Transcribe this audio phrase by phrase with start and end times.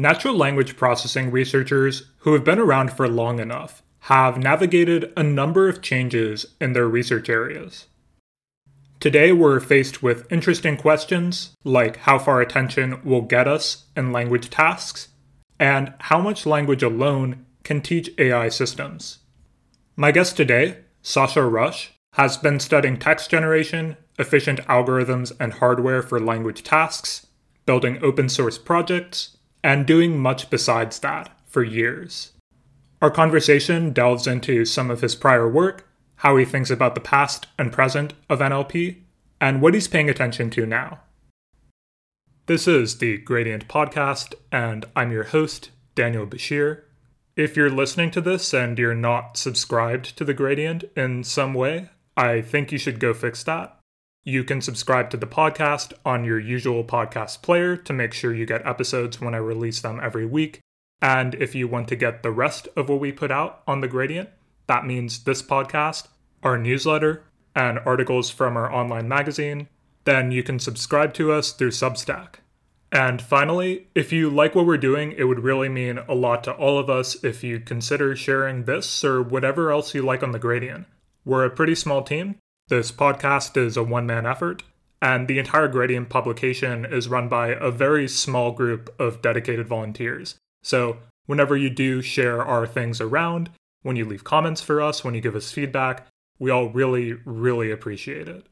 [0.00, 5.68] Natural language processing researchers who have been around for long enough have navigated a number
[5.68, 7.86] of changes in their research areas.
[9.00, 14.50] Today, we're faced with interesting questions like how far attention will get us in language
[14.50, 15.08] tasks,
[15.58, 19.18] and how much language alone can teach AI systems.
[19.96, 26.20] My guest today, Sasha Rush, has been studying text generation, efficient algorithms and hardware for
[26.20, 27.26] language tasks,
[27.66, 32.32] building open source projects, and doing much besides that for years.
[33.00, 37.46] Our conversation delves into some of his prior work, how he thinks about the past
[37.58, 38.96] and present of NLP,
[39.40, 41.00] and what he's paying attention to now.
[42.46, 46.82] This is the Gradient Podcast, and I'm your host, Daniel Bashir.
[47.36, 51.90] If you're listening to this and you're not subscribed to the Gradient in some way,
[52.16, 53.77] I think you should go fix that.
[54.28, 58.44] You can subscribe to the podcast on your usual podcast player to make sure you
[58.44, 60.60] get episodes when I release them every week.
[61.00, 63.88] And if you want to get the rest of what we put out on The
[63.88, 64.28] Gradient,
[64.66, 66.08] that means this podcast,
[66.42, 67.24] our newsletter,
[67.56, 69.66] and articles from our online magazine,
[70.04, 72.34] then you can subscribe to us through Substack.
[72.92, 76.52] And finally, if you like what we're doing, it would really mean a lot to
[76.52, 80.38] all of us if you consider sharing this or whatever else you like on The
[80.38, 80.86] Gradient.
[81.24, 82.36] We're a pretty small team,
[82.68, 84.62] this podcast is a one man effort,
[85.00, 90.36] and the entire Gradient publication is run by a very small group of dedicated volunteers.
[90.62, 93.50] So, whenever you do share our things around,
[93.82, 96.06] when you leave comments for us, when you give us feedback,
[96.38, 98.46] we all really, really appreciate it.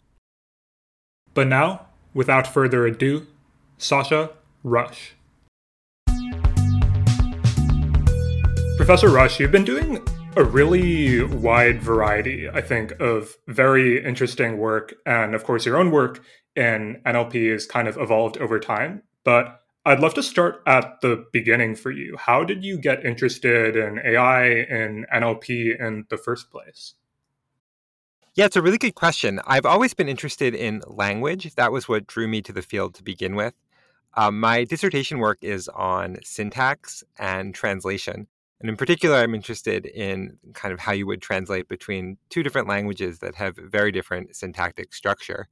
[1.35, 3.27] But now, without further ado,
[3.77, 4.31] Sasha
[4.63, 5.13] Rush.
[8.79, 10.03] Professor Rush, you've been doing
[10.37, 14.95] a really wide variety, I think, of very interesting work.
[15.07, 16.23] And of course, your own work
[16.55, 19.03] in NLP has kind of evolved over time.
[19.25, 22.17] But I'd love to start at the beginning for you.
[22.19, 26.95] How did you get interested in AI and NLP in the first place?
[28.35, 29.41] Yeah, it's a really good question.
[29.47, 31.55] I've always been interested in language.
[31.55, 33.55] That was what drew me to the field to begin with.
[34.15, 38.27] Um, my dissertation work is on syntax and translation.
[38.61, 42.69] And in particular, I'm interested in kind of how you would translate between two different
[42.69, 45.49] languages that have very different syntactic structure.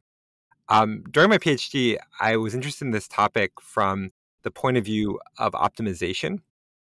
[0.71, 4.11] Um, during my PhD, I was interested in this topic from
[4.43, 6.39] the point of view of optimization.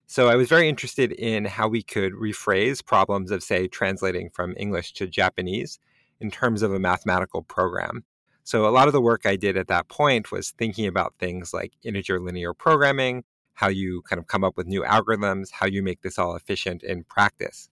[0.07, 4.55] So I was very interested in how we could rephrase problems of, say, translating from
[4.57, 5.79] English to Japanese
[6.19, 8.03] in terms of a mathematical program.
[8.43, 11.53] So a lot of the work I did at that point was thinking about things
[11.53, 13.23] like integer linear programming,
[13.59, 16.81] how you kind of come up with new algorithms, how you make this all efficient
[16.81, 17.69] in practice.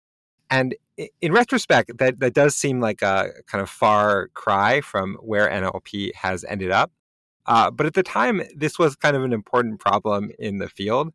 [0.49, 0.75] And
[1.19, 6.15] in retrospect, that, that does seem like a kind of far cry from where NLP
[6.15, 6.89] has ended up.
[7.45, 11.09] Uh, but at the time, this was kind of an important problem in the field.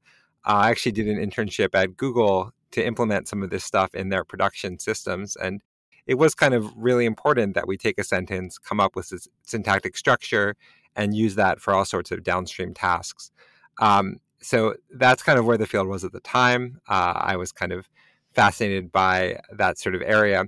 [0.46, 4.10] Uh, I actually did an internship at Google to implement some of this stuff in
[4.10, 5.34] their production systems.
[5.36, 5.62] And
[6.06, 9.28] it was kind of really important that we take a sentence, come up with this
[9.46, 10.56] syntactic structure,
[10.94, 13.30] and use that for all sorts of downstream tasks.
[13.78, 16.81] Um, so that's kind of where the field was at the time.
[16.88, 17.88] Uh, I was kind of
[18.34, 20.44] fascinated by that sort of area.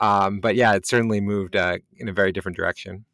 [0.00, 3.04] Um, but yeah, it certainly moved uh, in a very different direction.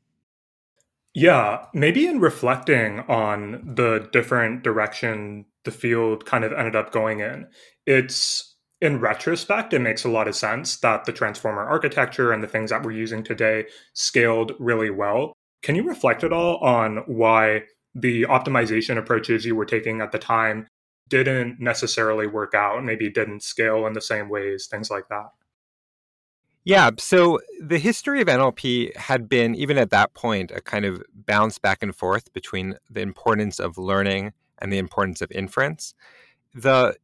[1.14, 7.20] Yeah, maybe in reflecting on the different direction the field kind of ended up going
[7.20, 7.48] in,
[7.86, 12.48] it's in retrospect, it makes a lot of sense that the transformer architecture and the
[12.48, 15.32] things that we're using today scaled really well.
[15.62, 17.64] Can you reflect at all on why
[17.94, 20.66] the optimization approaches you were taking at the time
[21.08, 25.30] didn't necessarily work out, maybe didn't scale in the same ways, things like that.
[26.62, 31.02] Yeah, so the history of NLP had been, even at that point, a kind of
[31.12, 35.94] bounce back and forth between the importance of learning and the importance of inference.
[36.54, 36.96] The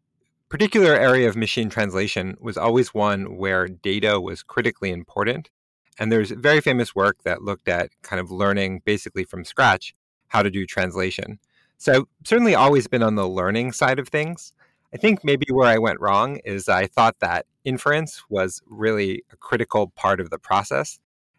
[0.48, 5.50] particular area of machine translation was always one where data was critically important.
[5.98, 9.94] And there's very famous work that looked at kind of learning basically from scratch
[10.28, 11.38] how to do translation.
[11.78, 14.53] So certainly always been on the learning side of things.
[14.95, 19.36] I think maybe where I went wrong is I thought that inference was really a
[19.36, 20.98] critical part of the process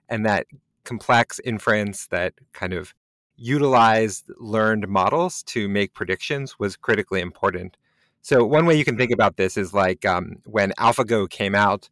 [0.09, 0.45] and that
[0.83, 2.94] complex inference that kind of
[3.35, 7.77] utilized learned models to make predictions was critically important.
[8.21, 11.89] So one way you can think about this is like um, when AlphaGo came out,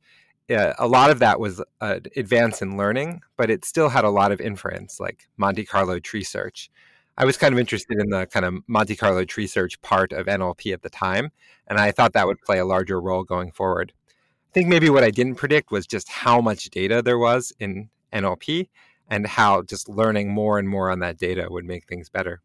[0.50, 4.10] uh, a lot of that was uh, advance in learning, but it still had a
[4.10, 6.69] lot of inference, like Monte Carlo tree search.
[7.18, 10.26] I was kind of interested in the kind of Monte Carlo tree search part of
[10.26, 11.32] NLP at the time,
[11.68, 13.94] and I thought that would play a larger role going forward.
[14.10, 17.90] I think maybe what I didn't predict was just how much data there was in
[18.12, 18.68] NLP
[19.10, 22.42] and how just learning more and more on that data would make things better.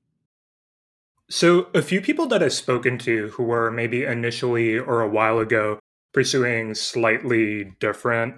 [1.28, 5.38] So, a few people that I've spoken to who were maybe initially or a while
[5.38, 5.78] ago
[6.12, 8.34] pursuing slightly different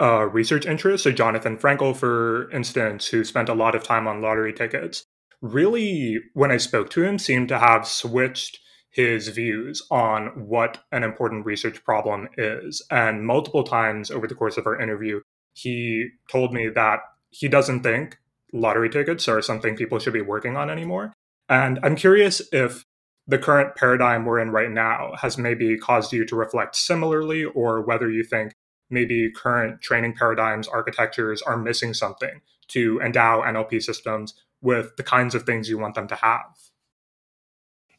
[0.00, 4.22] uh, research interests, so Jonathan Frankle, for instance, who spent a lot of time on
[4.22, 5.04] lottery tickets,
[5.40, 8.58] really, when I spoke to him, seemed to have switched
[8.90, 12.82] his views on what an important research problem is.
[12.90, 15.20] And multiple times over the course of our interview,
[15.52, 17.00] he told me that
[17.30, 18.16] he doesn't think
[18.52, 21.12] lottery tickets are something people should be working on anymore.
[21.48, 22.84] And I'm curious if
[23.26, 27.82] the current paradigm we're in right now has maybe caused you to reflect similarly, or
[27.82, 28.52] whether you think
[28.88, 35.34] maybe current training paradigms, architectures are missing something to endow NLP systems with the kinds
[35.34, 36.56] of things you want them to have.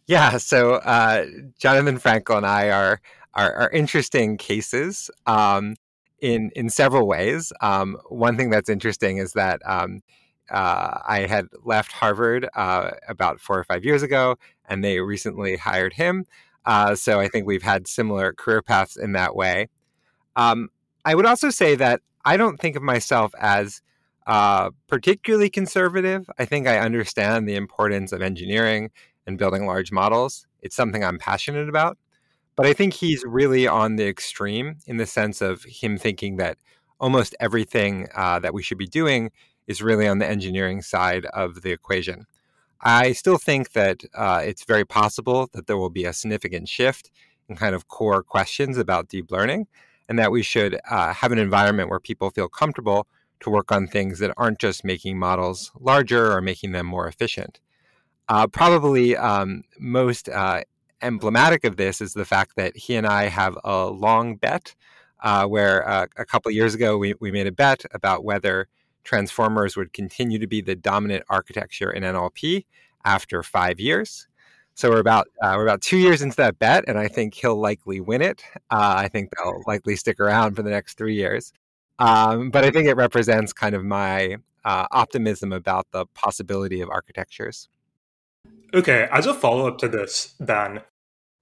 [0.08, 1.26] Yeah, so uh,
[1.60, 3.02] Jonathan Frankle and I are
[3.34, 5.76] are, are interesting cases um,
[6.20, 7.52] in in several ways.
[7.62, 10.02] Um, one thing that's interesting is that um,
[10.50, 14.38] uh, I had left Harvard uh, about four or five years ago,
[14.68, 16.26] and they recently hired him.
[16.66, 19.68] Uh, so I think we've had similar career paths in that way.
[20.36, 20.70] Um,
[21.06, 23.82] I would also say that I don't think of myself as
[24.28, 26.30] uh, particularly conservative.
[26.38, 28.92] I think I understand the importance of engineering
[29.26, 30.46] and building large models.
[30.62, 31.98] It's something I'm passionate about.
[32.56, 36.58] But I think he's really on the extreme in the sense of him thinking that
[37.00, 39.32] almost everything uh, that we should be doing
[39.68, 42.26] is really on the engineering side of the equation.
[42.82, 47.12] I still think that uh, it's very possible that there will be a significant shift
[47.48, 49.68] in kind of core questions about deep learning,
[50.10, 53.08] and that we should uh, have an environment where people feel comfortable
[53.40, 57.60] to work on things that aren't just making models larger or making them more efficient.
[58.30, 60.62] Uh, probably um, most uh,
[61.02, 64.76] emblematic of this is the fact that he and I have a long bet
[65.22, 68.68] uh, where uh, a couple years ago we, we made a bet about whether
[69.04, 72.66] transformers would continue to be the dominant architecture in NLP
[73.06, 74.28] after five years.
[74.76, 77.60] So we're about uh, we're about two years into that bet, and I think he'll
[77.60, 78.44] likely win it.
[78.70, 81.52] Uh, I think they'll likely stick around for the next three years.
[82.00, 86.90] Um, but I think it represents kind of my uh, optimism about the possibility of
[86.90, 87.70] architectures.
[88.74, 90.82] Okay, as a follow up to this, then,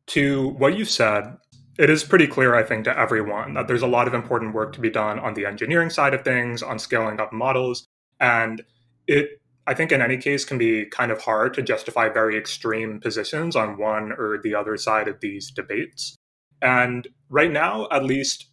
[0.08, 1.38] to what you said,
[1.78, 4.72] it is pretty clear, I think, to everyone that there's a lot of important work
[4.74, 7.86] to be done on the engineering side of things, on scaling up models.
[8.20, 8.64] And
[9.08, 13.00] it, I think, in any case, can be kind of hard to justify very extreme
[13.02, 16.16] positions on one or the other side of these debates.
[16.62, 18.46] And right now, at least,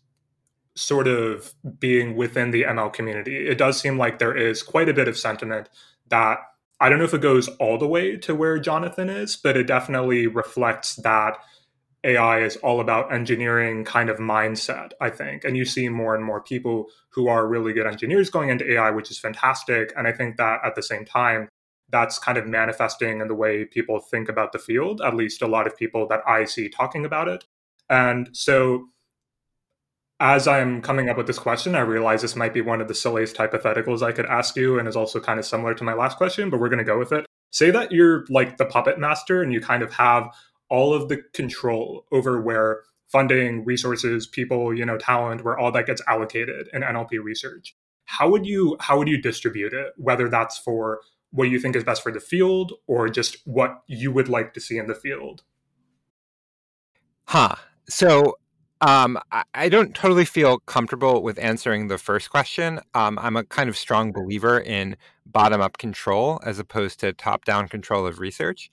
[0.75, 4.95] sort of being within the ML community, it does seem like there is quite a
[4.95, 5.69] bit of sentiment
[6.09, 6.39] that
[6.81, 9.69] I don't know if it goes all the way to where Jonathan is, but it
[9.69, 11.39] definitely reflects that
[12.05, 15.45] AI is all about engineering kind of mindset, I think.
[15.45, 18.91] And you see more and more people who are really good engineers going into AI,
[18.91, 19.93] which is fantastic.
[19.97, 21.49] And I think that at the same time,
[21.91, 25.47] that's kind of manifesting in the way people think about the field, at least a
[25.47, 27.45] lot of people that I see talking about it.
[27.89, 28.89] And so
[30.23, 32.95] as I'm coming up with this question, I realize this might be one of the
[32.95, 36.17] silliest hypotheticals I could ask you and is also kind of similar to my last
[36.17, 37.27] question, but we're going to go with it.
[37.51, 40.29] Say that you're like the puppet master and you kind of have
[40.69, 45.87] all of the control over where funding, resources, people, you know, talent, where all that
[45.87, 47.75] gets allocated in NLP research.
[48.05, 49.93] How would you how would you distribute it?
[49.97, 51.01] Whether that's for
[51.33, 54.61] what you think is best for the field or just what you would like to
[54.61, 55.43] see in the field?
[57.25, 57.57] Huh.
[57.89, 58.37] So
[58.83, 59.17] um,
[59.55, 62.81] I, don't totally feel comfortable with answering the first question.
[62.95, 67.45] Um, I'm a kind of strong believer in bottom up control as opposed to top
[67.45, 68.71] down control of research.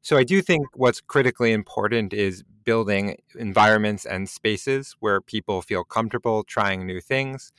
[0.00, 5.82] So I do think what's critically important is building environments and spaces where people feel
[5.82, 7.52] comfortable trying new things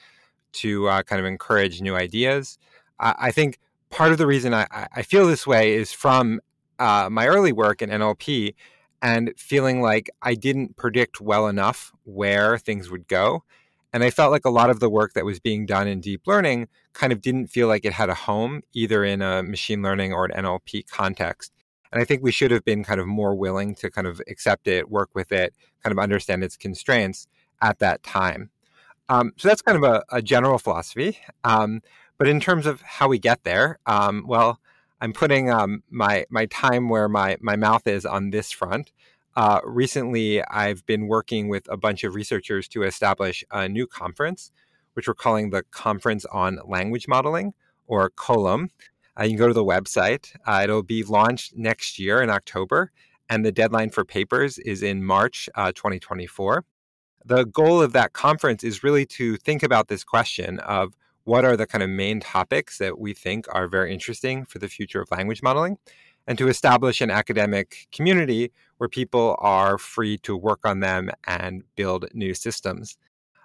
[0.53, 2.57] to uh, kind of encourage new ideas.
[2.97, 6.39] I, I, think part of the reason I, I feel this way is from
[6.79, 8.53] uh, my early work in NLP
[9.01, 13.43] and feeling like I didn't predict well enough where things would go.
[13.91, 16.27] And I felt like a lot of the work that was being done in deep
[16.27, 20.13] learning kind of didn't feel like it had a home either in a machine learning
[20.13, 21.51] or an NLP context.
[21.91, 24.67] And I think we should have been kind of more willing to kind of accept
[24.67, 27.27] it, work with it, kind of understand its constraints
[27.61, 28.51] at that time.
[29.07, 31.17] Um, so that's kind of a, a general philosophy.
[31.43, 31.81] Um,
[32.19, 34.59] but in terms of how we get there, um, well,
[35.01, 38.91] I'm putting um, my my time where my my mouth is on this front.
[39.35, 44.51] Uh, recently, I've been working with a bunch of researchers to establish a new conference,
[44.93, 47.53] which we're calling the Conference on Language Modeling,
[47.87, 48.69] or COLM.
[49.17, 50.35] Uh, you can go to the website.
[50.45, 52.91] Uh, it'll be launched next year in October,
[53.29, 56.65] and the deadline for papers is in March uh, 2024.
[57.23, 60.95] The goal of that conference is really to think about this question of
[61.29, 64.67] what are the kind of main topics that we think are very interesting for the
[64.67, 65.77] future of language modeling,
[66.25, 71.61] and to establish an academic community where people are free to work on them and
[71.75, 72.97] build new systems.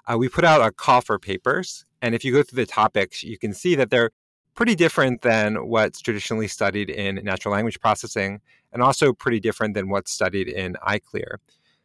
[0.06, 3.22] Uh, we put out a call for papers, and if you go through the topics,
[3.22, 4.12] you can see that they're
[4.54, 8.40] pretty different than what's traditionally studied in natural language processing,
[8.72, 11.36] and also pretty different than what's studied in ICLR.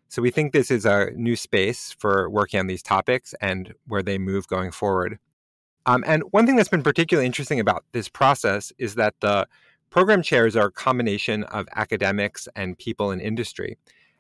[0.08, 4.02] So we think this is a new space for working on these topics and where
[4.02, 5.20] they move going forward.
[5.86, 9.48] Um, and one thing that's been particularly interesting about this process is that the
[9.90, 13.78] program chairs are a combination of academics and people in industry.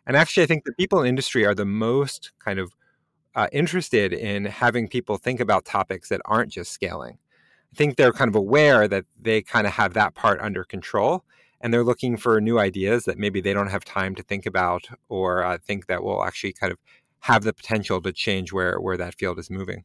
[0.07, 2.73] And actually, I think the people in industry are the most kind of
[3.35, 7.17] uh, interested in having people think about topics that aren't just scaling.
[7.71, 11.23] I think they're kind of aware that they kind of have that part under control
[11.61, 14.87] and they're looking for new ideas that maybe they don't have time to think about
[15.09, 16.79] or uh, think that will actually kind of
[17.19, 19.83] have the potential to change where where that field is moving.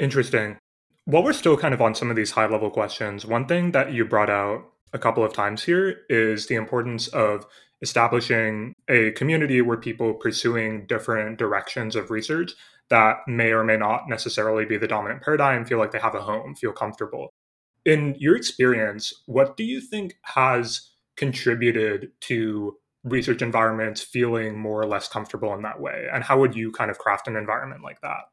[0.00, 0.56] Interesting.
[1.04, 3.92] While we're still kind of on some of these high level questions, one thing that
[3.92, 4.64] you brought out
[4.94, 7.46] a couple of times here is the importance of
[7.82, 12.52] establishing a community where people pursuing different directions of research
[12.88, 16.22] that may or may not necessarily be the dominant paradigm feel like they have a
[16.22, 17.28] home, feel comfortable.
[17.84, 24.86] In your experience, what do you think has contributed to research environments feeling more or
[24.86, 26.08] less comfortable in that way?
[26.10, 28.24] And how would you kind of craft an environment like that?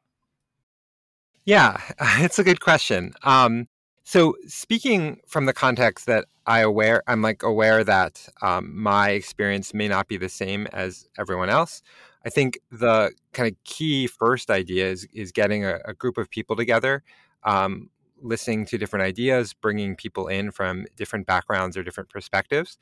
[1.48, 1.80] Yeah,
[2.18, 3.14] it's a good question.
[3.22, 3.68] Um,
[4.04, 9.72] so speaking from the context that I aware, I'm like aware that um, my experience
[9.72, 11.80] may not be the same as everyone else.
[12.26, 16.28] I think the kind of key first idea is is getting a, a group of
[16.28, 17.02] people together,
[17.44, 17.88] um,
[18.20, 22.76] listening to different ideas, bringing people in from different backgrounds or different perspectives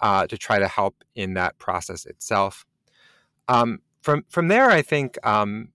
[0.00, 2.66] uh, to try to help in that process itself.
[3.48, 5.70] Um, from from there, I think um,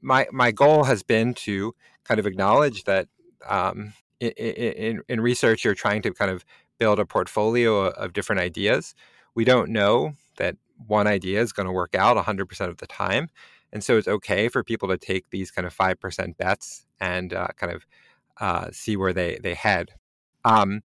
[0.00, 3.08] my my goal has been to kind of acknowledge that
[3.48, 6.44] um, in, in, in research you're trying to kind of
[6.78, 8.94] build a portfolio of different ideas.
[9.34, 13.28] We don't know that one idea is going to work out 100% of the time.
[13.72, 17.48] And so it's okay for people to take these kind of 5% bets and uh,
[17.56, 17.86] kind of
[18.40, 19.90] uh, see where they, they head.
[20.44, 20.82] Um,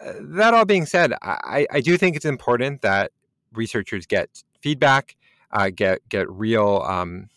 [0.00, 3.10] uh, that all being said, I, I do think it's important that
[3.52, 5.16] researchers get feedback,
[5.50, 7.30] uh, get get real um,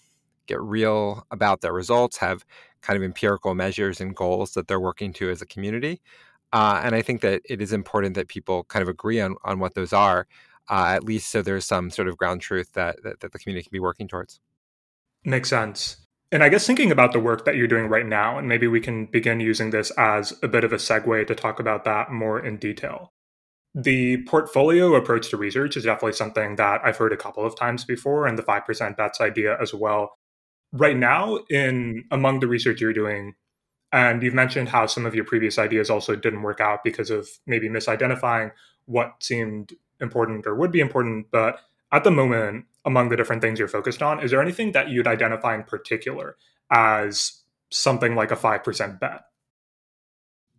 [0.52, 2.46] get real about their results, have
[2.82, 6.02] kind of empirical measures and goals that they're working to as a community.
[6.52, 9.60] Uh, and I think that it is important that people kind of agree on, on
[9.60, 10.28] what those are,
[10.70, 13.64] uh, at least so there's some sort of ground truth that, that, that the community
[13.64, 14.40] can be working towards.
[15.24, 15.98] Makes sense.
[16.34, 18.80] And I guess thinking about the work that you're doing right now, and maybe we
[18.80, 22.44] can begin using this as a bit of a segue to talk about that more
[22.44, 23.12] in detail.
[23.74, 27.86] The portfolio approach to research is definitely something that I've heard a couple of times
[27.86, 30.12] before, and the 5% bets idea as well
[30.72, 33.36] right now in among the research you're doing
[33.94, 37.28] and you've mentioned how some of your previous ideas also didn't work out because of
[37.46, 38.52] maybe misidentifying
[38.86, 41.60] what seemed important or would be important but
[41.92, 45.08] at the moment among the different things you're focused on is there anything that you'd
[45.08, 46.38] identify in particular
[46.72, 49.22] as something like a 5% bet?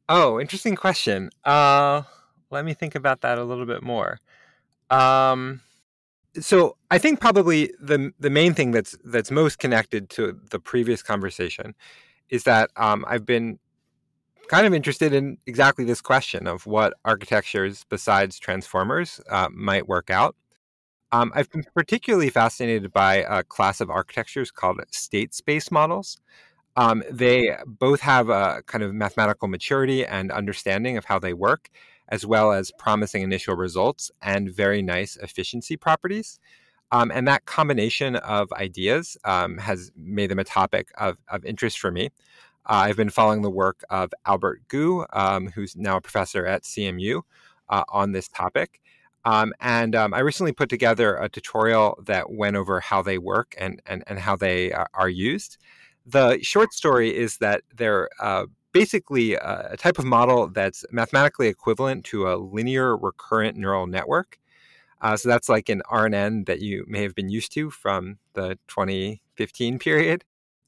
[0.09, 1.31] Oh interesting question.
[1.45, 2.03] Uh
[2.51, 4.21] let me think about that a little bit more.
[4.91, 5.63] Um
[6.41, 11.03] so I think probably the the main thing that's that's most connected to the previous
[11.03, 11.75] conversation
[12.31, 13.59] is that um, I've been
[14.49, 20.11] kind of interested in exactly this question of what architectures besides transformers uh, might work
[20.11, 20.37] out.
[21.13, 26.19] Um, I've been particularly fascinated by a class of architectures called state space models.
[26.77, 31.69] Um, they both have a kind of mathematical maturity and understanding of how they work,
[32.13, 36.39] as well as promising initial results and very nice efficiency properties.
[36.93, 41.81] Um, and that combination of ideas um, has made them a topic of, of interest
[41.81, 42.11] for me.
[42.67, 46.65] Uh, I've been following the work of Albert Gu, um, who's now a professor at
[46.65, 47.23] CMU,
[47.71, 48.83] uh, on this topic.
[49.25, 53.55] Um, and um, I recently put together a tutorial that went over how they work
[53.57, 55.57] and, and, and how they are, are used.
[56.05, 61.49] The short story is that they're uh, basically a, a type of model that's mathematically
[61.49, 64.39] equivalent to a linear recurrent neural network.
[65.01, 68.59] Uh, so that's like an RNN that you may have been used to from the
[68.69, 70.25] 2015 period.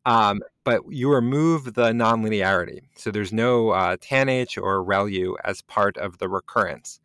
[0.07, 2.81] Um, but you remove the nonlinearity.
[2.97, 7.01] So there's no uh, tanh or ReLU as part of the recurrence.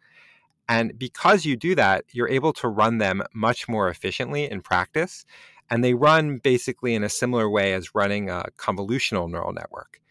[0.68, 5.26] And because you do that, you're able to run them much more efficiently in practice.
[5.70, 10.02] And they run basically in a similar way as running a convolutional neural network.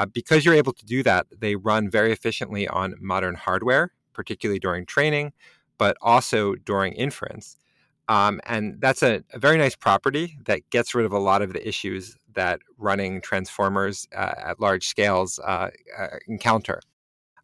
[0.00, 4.58] Uh, because you're able to do that, they run very efficiently on modern hardware, particularly
[4.58, 5.30] during training,
[5.76, 7.58] but also during inference.
[8.08, 11.52] Um, and that's a, a, very nice property that gets rid of a lot of
[11.52, 16.80] the issues that running transformers uh, at large scales uh, uh encounter.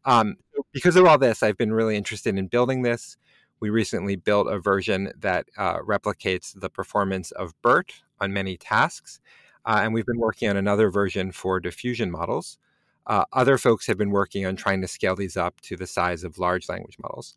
[0.07, 0.37] Um,
[0.73, 3.19] because of all this, I've been really interested in building this.
[3.61, 9.21] We recently built a version that uh, replicates the performance of BERT on many tasks.
[9.67, 12.59] Uh, and we've been working on another version for diffusion models.
[13.07, 16.25] Uh, other folks have been working on trying to scale these up to the size
[16.25, 17.37] of large language models.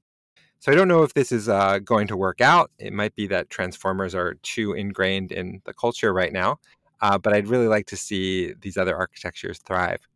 [0.60, 2.70] So I don't know if this is uh, going to work out.
[2.80, 6.60] It might be that transformers are too ingrained in the culture right now,
[7.02, 10.08] uh, but I'd really like to see these other architectures thrive.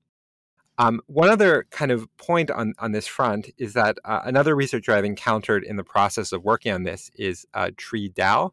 [0.79, 4.91] Um, one other kind of point on, on this front is that uh, another researcher
[4.91, 8.51] I've encountered in the process of working on this is uh, Tri Dao,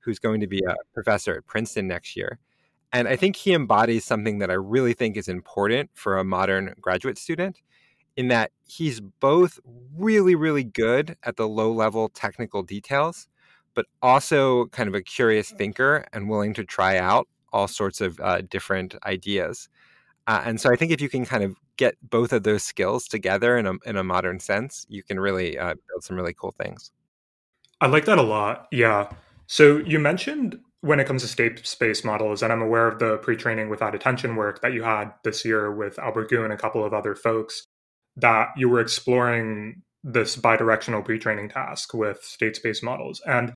[0.00, 2.38] who's going to be a professor at Princeton next year.
[2.92, 6.74] And I think he embodies something that I really think is important for a modern
[6.80, 7.62] graduate student,
[8.16, 9.58] in that he's both
[9.96, 13.26] really, really good at the low level technical details,
[13.74, 18.20] but also kind of a curious thinker and willing to try out all sorts of
[18.20, 19.70] uh, different ideas.
[20.26, 23.08] Uh, and so I think if you can kind of get both of those skills
[23.08, 26.52] together in a, in a modern sense, you can really uh, build some really cool
[26.52, 26.92] things.
[27.80, 28.68] I like that a lot.
[28.70, 29.10] Yeah.
[29.46, 33.16] So you mentioned when it comes to state space models, and I'm aware of the
[33.18, 36.56] pre training without attention work that you had this year with Albert Gu and a
[36.56, 37.64] couple of other folks,
[38.16, 43.22] that you were exploring this bidirectional pre training task with state space models.
[43.26, 43.54] And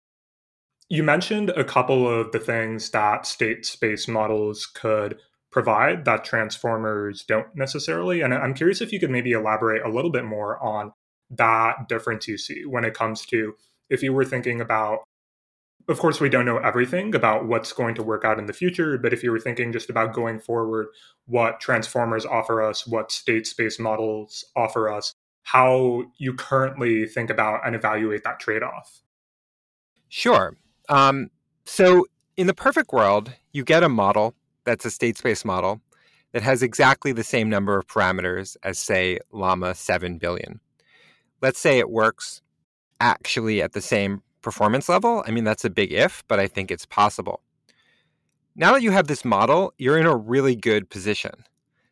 [0.89, 5.19] you mentioned a couple of the things that state space models could
[5.51, 8.21] provide that transformers don't necessarily.
[8.21, 10.93] And I'm curious if you could maybe elaborate a little bit more on
[11.31, 13.55] that difference you see when it comes to
[13.91, 15.01] if you were thinking about
[15.89, 18.99] of course we don't know everything about what's going to work out in the future
[18.99, 20.87] but if you were thinking just about going forward
[21.27, 25.15] what transformers offer us what state space models offer us
[25.45, 29.03] how you currently think about and evaluate that trade-off
[30.09, 30.57] sure
[30.89, 31.31] um,
[31.65, 35.81] so in the perfect world you get a model that's a state space model
[36.33, 40.61] that has exactly the same number of parameters as, say, Llama 7 billion.
[41.41, 42.43] Let's say it works
[43.01, 45.25] actually at the same performance level.
[45.27, 47.41] I mean, that's a big if, but I think it's possible.
[48.55, 51.33] Now that you have this model, you're in a really good position.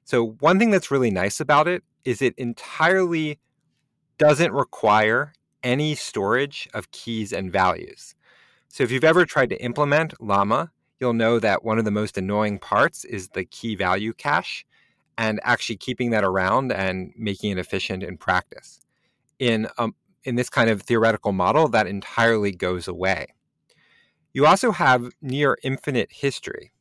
[0.04, 3.40] So, one thing that's really nice about it is it entirely
[4.18, 5.32] doesn't require
[5.64, 8.14] any storage of keys and values.
[8.68, 12.16] So, if you've ever tried to implement Llama, you'll know that one of the most
[12.16, 14.64] annoying parts is the key value cache
[15.18, 18.78] and actually keeping that around and making it efficient in practice.
[19.40, 23.26] In, um, in this kind of theoretical model, that entirely goes away.
[24.32, 26.72] You also have near infinite history.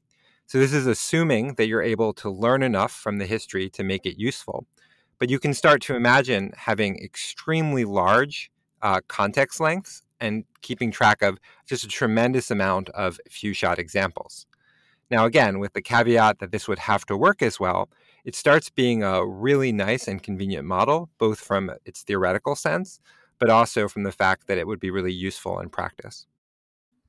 [0.46, 4.06] So, this is assuming that you're able to learn enough from the history to make
[4.06, 4.66] it useful.
[5.20, 8.52] But you can start to imagine having extremely large
[8.82, 14.46] uh, context lengths and keeping track of just a tremendous amount of few shot examples.
[15.12, 17.90] Now, again, with the caveat that this would have to work as well,
[18.26, 23.00] it starts being a really nice and convenient model, both from its theoretical sense,
[23.44, 26.28] but also from the fact that it would be really useful in practice.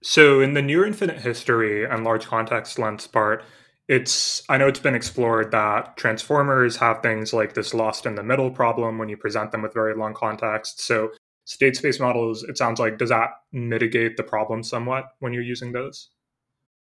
[0.03, 3.45] So, in the near infinite history and large context length part,
[3.87, 8.25] it's I know it's been explored that transformers have things like this lost in the
[8.25, 10.81] middle problem when you present them with very long context.
[10.81, 11.11] So
[11.45, 15.71] state space models, it sounds like, does that mitigate the problem somewhat when you're using
[15.71, 16.11] those?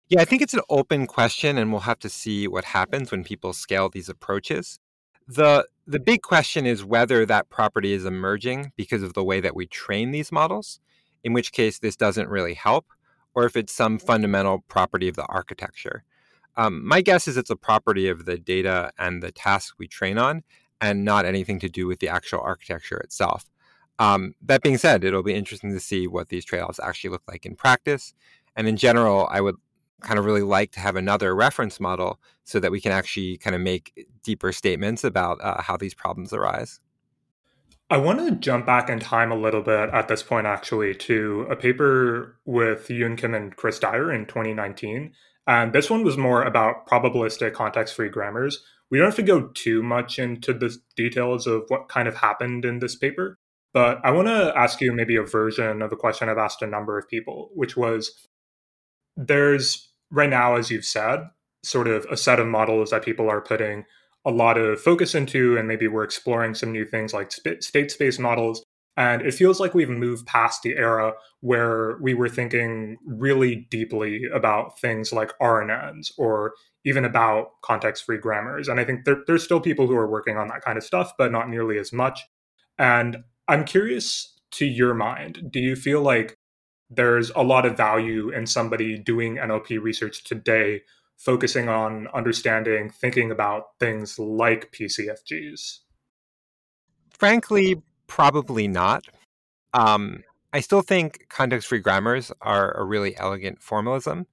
[0.08, 3.24] Yeah, I think it's an open question, and we'll have to see what happens when
[3.24, 4.78] people scale these approaches.
[5.26, 9.56] The, the big question is whether that property is emerging because of the way that
[9.56, 10.80] we train these models,
[11.22, 12.86] in which case this doesn't really help,
[13.34, 16.04] or if it's some fundamental property of the architecture.
[16.56, 20.18] Um, my guess is it's a property of the data and the tasks we train
[20.18, 20.42] on,
[20.80, 23.46] and not anything to do with the actual architecture itself.
[23.98, 27.22] Um, that being said, it'll be interesting to see what these trade offs actually look
[27.26, 28.12] like in practice.
[28.56, 29.56] And in general, I would
[30.04, 33.56] kind of really like to have another reference model so that we can actually kind
[33.56, 36.80] of make deeper statements about uh, how these problems arise.
[37.90, 41.46] I want to jump back in time a little bit at this point, actually, to
[41.50, 45.12] a paper with Yoon Kim and Chris Dyer in 2019.
[45.46, 48.64] And this one was more about probabilistic context free grammars.
[48.90, 52.64] We don't have to go too much into the details of what kind of happened
[52.64, 53.38] in this paper,
[53.72, 56.66] but I want to ask you maybe a version of a question I've asked a
[56.66, 58.12] number of people, which was
[59.16, 61.20] there's right now, as you've said,
[61.62, 63.84] sort of a set of models that people are putting
[64.26, 68.18] a lot of focus into, and maybe we're exploring some new things like state space
[68.18, 68.64] models.
[68.96, 74.22] And it feels like we've moved past the era where we were thinking really deeply
[74.32, 78.68] about things like RNNs or even about context free grammars.
[78.68, 81.12] And I think there, there's still people who are working on that kind of stuff,
[81.18, 82.24] but not nearly as much.
[82.78, 86.33] And I'm curious to your mind, do you feel like
[86.96, 90.82] there's a lot of value in somebody doing NLP research today,
[91.16, 95.78] focusing on understanding, thinking about things like PCFGs?
[97.10, 99.04] Frankly, probably not.
[99.72, 104.26] Um, I still think context free grammars are a really elegant formalism.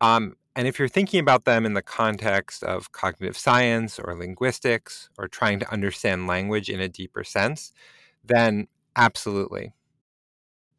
[0.00, 5.08] Um, and if you're thinking about them in the context of cognitive science or linguistics
[5.18, 7.72] or trying to understand language in a deeper sense,
[8.24, 9.72] then absolutely.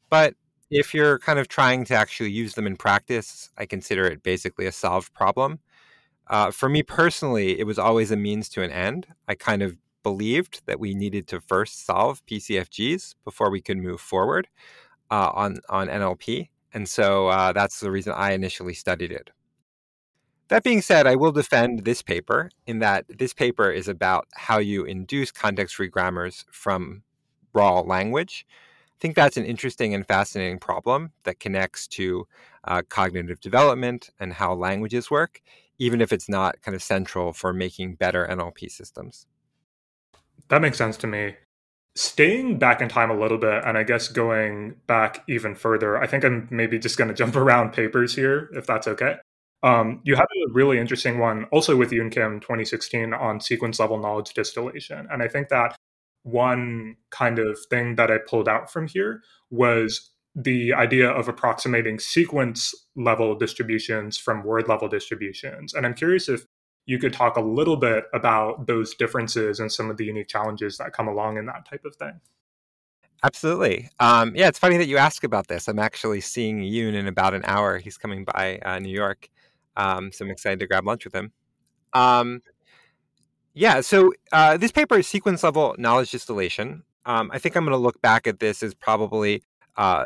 [0.09, 0.35] But
[0.73, 4.65] if you're kind of trying to actually use them in practice, I consider it basically
[4.65, 5.59] a solved problem.
[6.27, 9.07] Uh, for me personally, it was always a means to an end.
[9.27, 14.01] I kind of believed that we needed to first solve PCFGs before we could move
[14.01, 14.47] forward
[15.09, 19.31] uh, on on NLP, and so uh, that's the reason I initially studied it.
[20.49, 24.59] That being said, I will defend this paper in that this paper is about how
[24.59, 27.03] you induce context free grammars from
[27.53, 28.45] raw language.
[28.99, 32.27] Think that's an interesting and fascinating problem that connects to
[32.63, 35.41] uh, cognitive development and how languages work,
[35.77, 39.27] even if it's not kind of central for making better NLP systems.
[40.49, 41.35] That makes sense to me.
[41.95, 46.07] Staying back in time a little bit, and I guess going back even further, I
[46.07, 49.17] think I'm maybe just going to jump around papers here, if that's okay.
[49.63, 53.97] Um, you have a really interesting one also with Yoon Kim 2016 on sequence level
[53.97, 55.07] knowledge distillation.
[55.09, 55.77] And I think that
[56.23, 61.99] one kind of thing that I pulled out from here was the idea of approximating
[61.99, 65.73] sequence level distributions from word level distributions.
[65.73, 66.45] And I'm curious if
[66.85, 70.77] you could talk a little bit about those differences and some of the unique challenges
[70.77, 72.19] that come along in that type of thing.
[73.23, 73.89] Absolutely.
[73.99, 75.69] Um, yeah, it's funny that you ask about this.
[75.69, 77.77] I'm actually seeing Yoon in about an hour.
[77.77, 79.29] He's coming by uh, New York.
[79.77, 81.31] Um, so I'm excited to grab lunch with him.
[81.93, 82.41] Um,
[83.53, 86.83] yeah, so uh, this paper is sequence level knowledge distillation.
[87.05, 89.43] Um, I think I'm going to look back at this as probably
[89.75, 90.05] uh,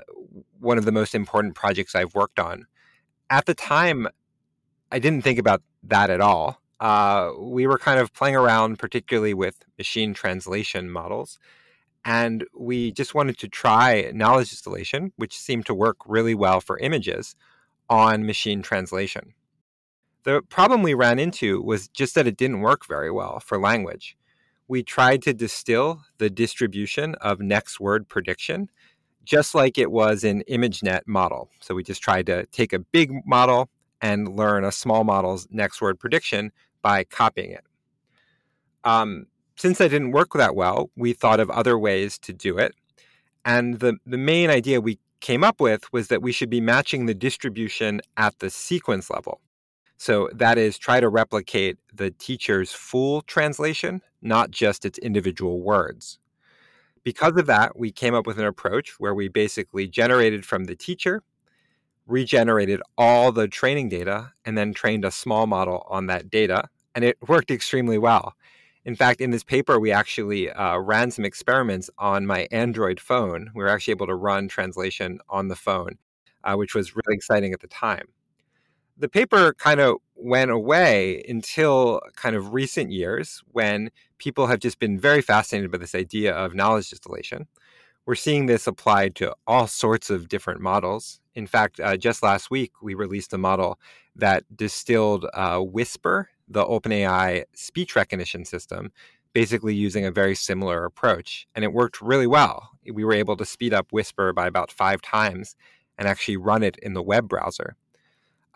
[0.60, 2.65] one of the most important projects I've worked on.
[3.29, 4.07] At the time,
[4.91, 6.62] I didn't think about that at all.
[6.79, 11.39] Uh, we were kind of playing around, particularly with machine translation models.
[12.05, 16.77] And we just wanted to try knowledge distillation, which seemed to work really well for
[16.79, 17.36] images,
[17.89, 19.33] on machine translation.
[20.28, 24.18] The problem we ran into was just that it didn't work very well for language.
[24.68, 28.70] We tried to distill the distribution of next word prediction
[29.24, 31.50] just like it was in ImageNet model.
[31.62, 33.70] So we just tried to take a big model
[34.02, 37.63] and learn a small model's next word prediction by copying it.
[38.84, 42.76] Um, since that didn't work that well, we thought of other ways to do it.
[43.46, 47.06] And the, the main idea we came up with was that we should be matching
[47.06, 49.40] the distribution at the sequence level.
[49.97, 56.19] So that is try to replicate the teacher's full translation, not just its individual words.
[57.03, 60.75] Because of that, we came up with an approach where we basically generated from the
[60.75, 61.23] teacher,
[62.05, 66.69] regenerated all the training data, and then trained a small model on that data.
[66.93, 68.36] And it worked extremely well.
[68.86, 73.49] In fact, in this paper, we actually uh, ran some experiments on my Android phone.
[73.55, 75.97] We were actually able to run translation on the phone,
[76.43, 78.07] uh, which was really exciting at the time
[78.97, 84.79] the paper kind of went away until kind of recent years when people have just
[84.79, 87.47] been very fascinated by this idea of knowledge distillation.
[88.05, 91.19] We're seeing this applied to all sorts of different models.
[91.36, 93.79] In fact, uh, just last week, we released a model
[94.15, 98.91] that distilled uh, Whisper, the OpenAI speech recognition system,
[99.33, 101.47] basically using a very similar approach.
[101.53, 102.71] And it worked really well.
[102.91, 105.55] We were able to speed up Whisper by about five times
[105.97, 107.75] and actually run it in the web browser.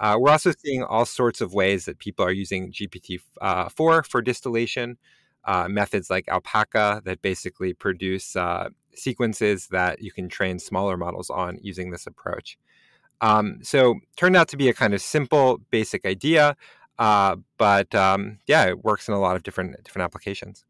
[0.02, 4.22] Uh, we're also seeing all sorts of ways that people are using GPT-4 uh, for
[4.22, 4.98] distillation,
[5.46, 11.30] uh, methods like Alpaca that basically produce uh, sequences that you can train smaller models
[11.30, 12.58] on using this approach.
[13.22, 16.58] Um, so turned out to be a kind of simple, basic idea,
[16.98, 20.66] uh, but um, yeah, it works in a lot of different different applications.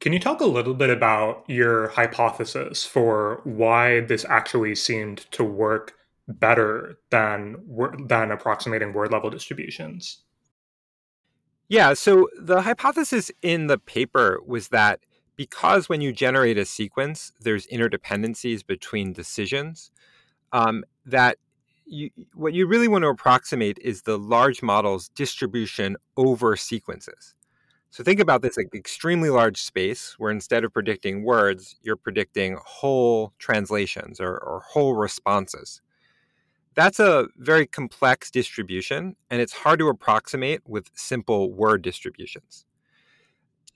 [0.00, 5.42] Can you talk a little bit about your hypothesis for why this actually seemed to
[5.42, 5.97] work
[6.28, 7.56] better than
[8.06, 10.18] than approximating word level distributions.
[11.68, 15.00] Yeah, so the hypothesis in the paper was that
[15.36, 19.90] because when you generate a sequence, there's interdependencies between decisions,
[20.52, 21.38] um, that
[21.84, 27.34] you, what you really want to approximate is the large model's distribution over sequences.
[27.90, 32.58] So think about this like extremely large space where instead of predicting words, you're predicting
[32.62, 35.80] whole translations or, or whole responses.
[36.78, 42.66] That's a very complex distribution, and it's hard to approximate with simple word distributions.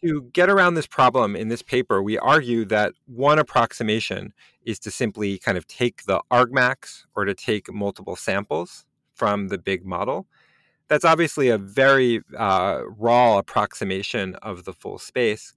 [0.05, 4.33] To get around this problem in this paper, we argue that one approximation
[4.65, 8.87] is to simply kind of take the argmax or to take multiple samples
[9.17, 10.29] from the big model.
[10.87, 15.55] That's obviously a very uh, raw approximation of the full space.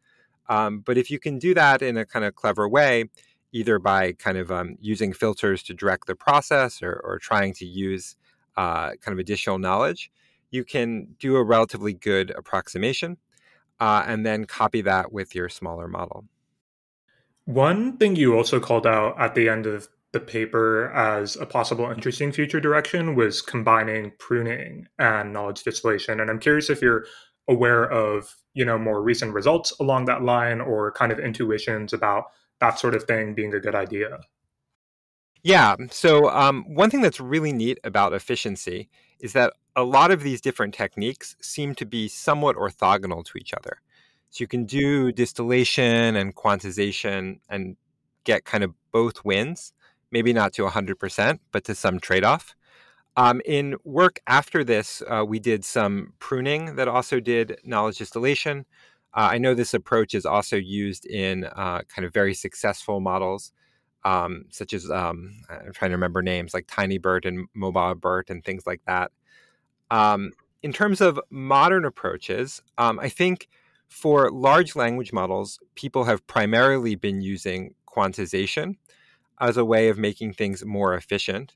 [0.50, 3.06] Um, but if you can do that in a kind of clever way,
[3.56, 7.66] either by kind of um, using filters to direct the process or, or trying to
[7.66, 8.18] use
[8.58, 10.12] uh, kind of additional knowledge,
[10.52, 13.16] you can do a relatively good approximation
[13.80, 16.26] uh, and then copy that with your smaller model.
[17.46, 21.90] One thing you also called out at the end of the paper as a possible
[21.90, 26.20] interesting future direction was combining pruning and knowledge distillation.
[26.20, 27.06] And I'm curious if you're
[27.48, 32.26] aware of, you know, more recent results along that line or kind of intuitions about
[32.60, 34.22] that sort of thing being a good idea.
[35.44, 35.76] Yeah.
[35.92, 38.90] So, um, one thing that's really neat about efficiency
[39.20, 43.54] is that a lot of these different techniques seem to be somewhat orthogonal to each
[43.54, 43.80] other.
[44.32, 47.78] So, you can do distillation and quantization and
[48.24, 49.72] get kind of both wins,
[50.12, 52.56] maybe not to 100%, but to some trade off.
[53.18, 58.66] Um, in work after this, uh, we did some pruning that also did knowledge distillation.
[59.16, 63.54] Uh, I know this approach is also used in uh, kind of very successful models
[64.06, 68.66] um, such as um, I'm trying to remember names like TinyBERT and MobileBERT and things
[68.66, 69.12] like that.
[69.90, 73.50] Um, in terms of modern approaches, um, I think
[73.88, 78.78] for large language models, people have primarily been using quantization
[79.42, 81.56] as a way of making things more efficient.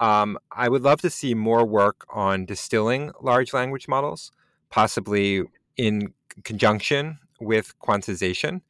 [0.00, 4.32] Um, I would love to see more work on distilling large language models,
[4.70, 5.44] possibly
[5.76, 6.12] in
[6.44, 8.60] conjunction with quantization.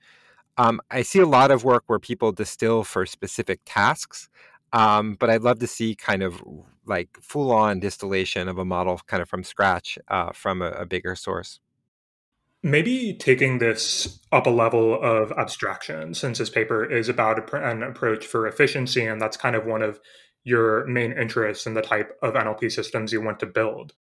[0.58, 4.28] Um, I see a lot of work where people distill for specific tasks,
[4.72, 6.42] um, but I'd love to see kind of
[6.86, 10.86] like full on distillation of a model kind of from scratch uh, from a, a
[10.86, 11.60] bigger source.
[12.64, 18.24] Maybe taking this up a level of abstraction, since this paper is about an approach
[18.24, 19.98] for efficiency, and that's kind of one of
[20.44, 23.94] your main interests in the type of NLP systems you want to build.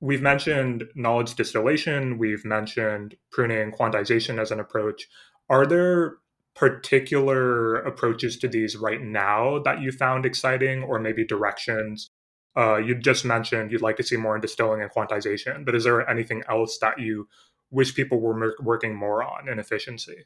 [0.00, 5.08] We've mentioned knowledge distillation, we've mentioned pruning and quantization as an approach.
[5.50, 6.18] Are there
[6.54, 12.10] particular approaches to these right now that you found exciting, or maybe directions?
[12.56, 15.84] Uh, you just mentioned you'd like to see more in distilling and quantization, but is
[15.84, 17.28] there anything else that you
[17.70, 20.24] wish people were working more on in efficiency?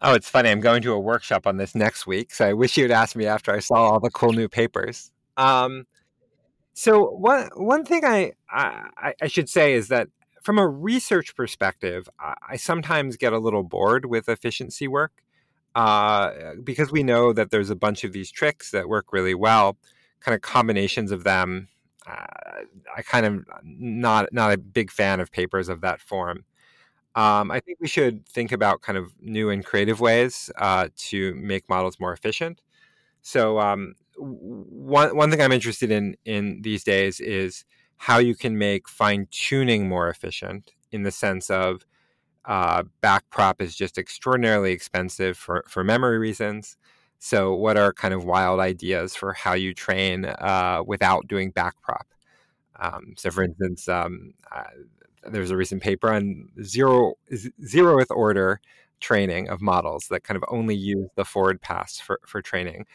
[0.00, 0.50] Oh, it's funny.
[0.50, 3.26] I'm going to a workshop on this next week, so I wish you'd asked me
[3.26, 5.10] after I saw all the cool new papers.
[5.36, 5.86] Um,
[6.78, 10.06] so one one thing I, I I should say is that
[10.42, 15.10] from a research perspective, I sometimes get a little bored with efficiency work
[15.74, 19.76] uh, because we know that there's a bunch of these tricks that work really well.
[20.20, 21.66] Kind of combinations of them.
[22.06, 22.62] Uh,
[22.96, 26.44] I kind of not not a big fan of papers of that form.
[27.16, 31.34] Um, I think we should think about kind of new and creative ways uh, to
[31.34, 32.62] make models more efficient.
[33.22, 37.64] So um, one one thing I'm interested in in these days is
[37.96, 41.84] how you can make fine tuning more efficient in the sense of
[42.44, 46.76] uh, backprop is just extraordinarily expensive for, for memory reasons.
[47.18, 52.04] So, what are kind of wild ideas for how you train uh, without doing backprop?
[52.80, 54.64] Um, so, for instance, um, uh,
[55.30, 58.60] there's a recent paper on zero zeroth order
[59.00, 62.86] training of models that kind of only use the forward pass for, for training.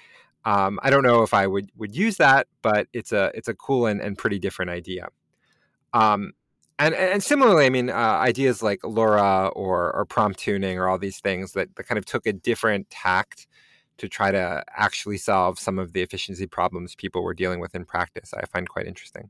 [0.45, 3.53] Um, I don't know if I would would use that, but it's a it's a
[3.53, 5.07] cool and, and pretty different idea.
[5.93, 6.33] Um,
[6.79, 10.97] and and similarly, I mean, uh, ideas like LoRA or or prompt tuning or all
[10.97, 13.47] these things that, that kind of took a different tact
[13.97, 17.85] to try to actually solve some of the efficiency problems people were dealing with in
[17.85, 18.33] practice.
[18.33, 19.29] I find quite interesting.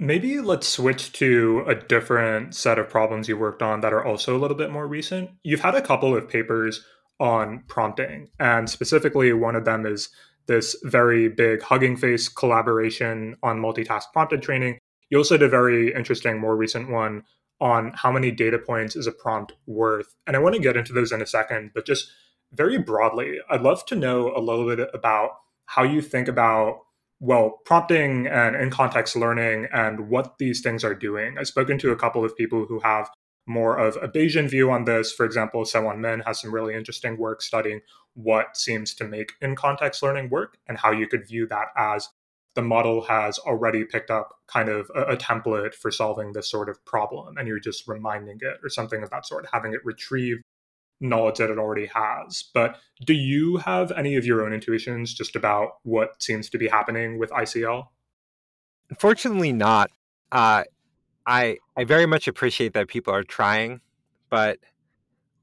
[0.00, 4.36] Maybe let's switch to a different set of problems you worked on that are also
[4.36, 5.30] a little bit more recent.
[5.42, 6.84] You've had a couple of papers
[7.20, 8.28] on prompting.
[8.38, 10.08] And specifically, one of them is
[10.46, 14.78] this very big Hugging Face collaboration on multitask prompted training.
[15.10, 17.24] You also did a very interesting, more recent one
[17.60, 20.14] on how many data points is a prompt worth.
[20.26, 22.10] And I want to get into those in a second, but just
[22.52, 25.30] very broadly, I'd love to know a little bit about
[25.66, 26.80] how you think about
[27.20, 31.90] well prompting and in context learning and what these things are doing i've spoken to
[31.90, 33.10] a couple of people who have
[33.48, 35.12] more of a Bayesian view on this.
[35.12, 37.80] For example, Sewon Min has some really interesting work studying
[38.14, 42.08] what seems to make in context learning work and how you could view that as
[42.54, 46.68] the model has already picked up kind of a, a, template for solving this sort
[46.68, 50.38] of problem and you're just reminding it or something of that sort, having it retrieve
[51.00, 52.44] knowledge that it already has.
[52.52, 56.66] But do you have any of your own intuitions just about what seems to be
[56.66, 57.86] happening with ICL?
[58.90, 59.90] Unfortunately, not.
[60.32, 60.64] Uh,
[61.28, 63.82] I I very much appreciate that people are trying,
[64.30, 64.58] but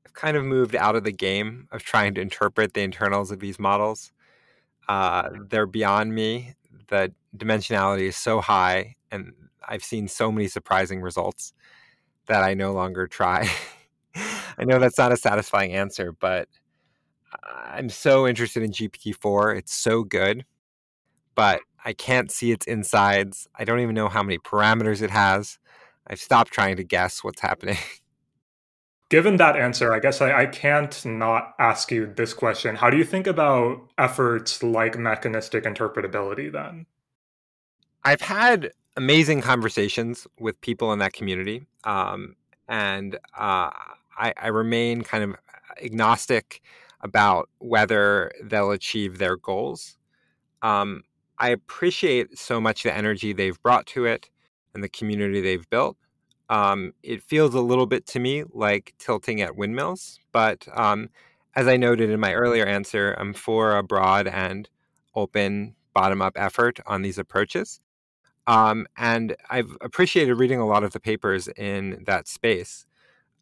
[0.05, 3.39] I've kind of moved out of the game of trying to interpret the internals of
[3.39, 4.11] these models.
[4.89, 6.55] Uh, they're beyond me.
[6.89, 9.33] The dimensionality is so high, and
[9.67, 11.53] I've seen so many surprising results
[12.27, 13.49] that I no longer try.
[14.59, 16.49] I know that's not a satisfying answer, but
[17.43, 19.57] I'm so interested in GPT-4.
[19.57, 20.45] It's so good,
[21.35, 23.47] but I can't see its insides.
[23.55, 25.59] I don't even know how many parameters it has.
[26.07, 27.77] I've stopped trying to guess what's happening.
[29.09, 32.75] Given that answer, I guess I, I, can't not ask you this question.
[32.75, 36.87] How do you think about efforts like mechanistic interpretability then?
[38.03, 41.67] I've had amazing conversations with people in that community.
[41.83, 42.35] Um,
[42.67, 43.69] and uh,
[44.17, 45.35] I, I, remain kind of
[45.83, 46.61] agnostic
[47.01, 49.97] about whether they'll achieve their goals.
[50.61, 51.03] Um,
[51.37, 54.29] I appreciate so much the energy they've brought to it
[54.75, 55.97] and the community they've built.
[56.49, 61.09] Um, it feels a little bit to me like tilting at windmills, but um,
[61.55, 64.69] as I noted in my earlier answer, I'm for a broad and
[65.15, 67.79] open bottom up effort on these approaches.
[68.47, 72.85] Um, and I've appreciated reading a lot of the papers in that space.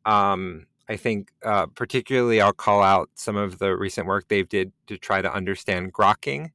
[0.06, 4.72] Um, I think, uh, particularly, I'll call out some of the recent work they've did
[4.88, 6.52] to try to understand grokking.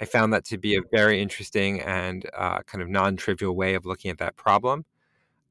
[0.00, 3.86] I found that to be a very interesting and uh, kind of non-trivial way of
[3.86, 4.84] looking at that problem.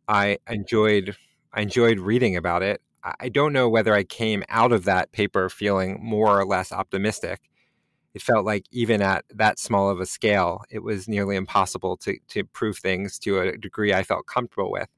[0.08, 1.16] I enjoyed
[1.54, 2.82] I enjoyed reading about it.
[3.22, 7.40] I don't know whether I came out of that paper feeling more or less optimistic.
[8.14, 12.18] It felt like even at that small of a scale, it was nearly impossible to
[12.30, 14.90] to prove things to a degree I felt comfortable with.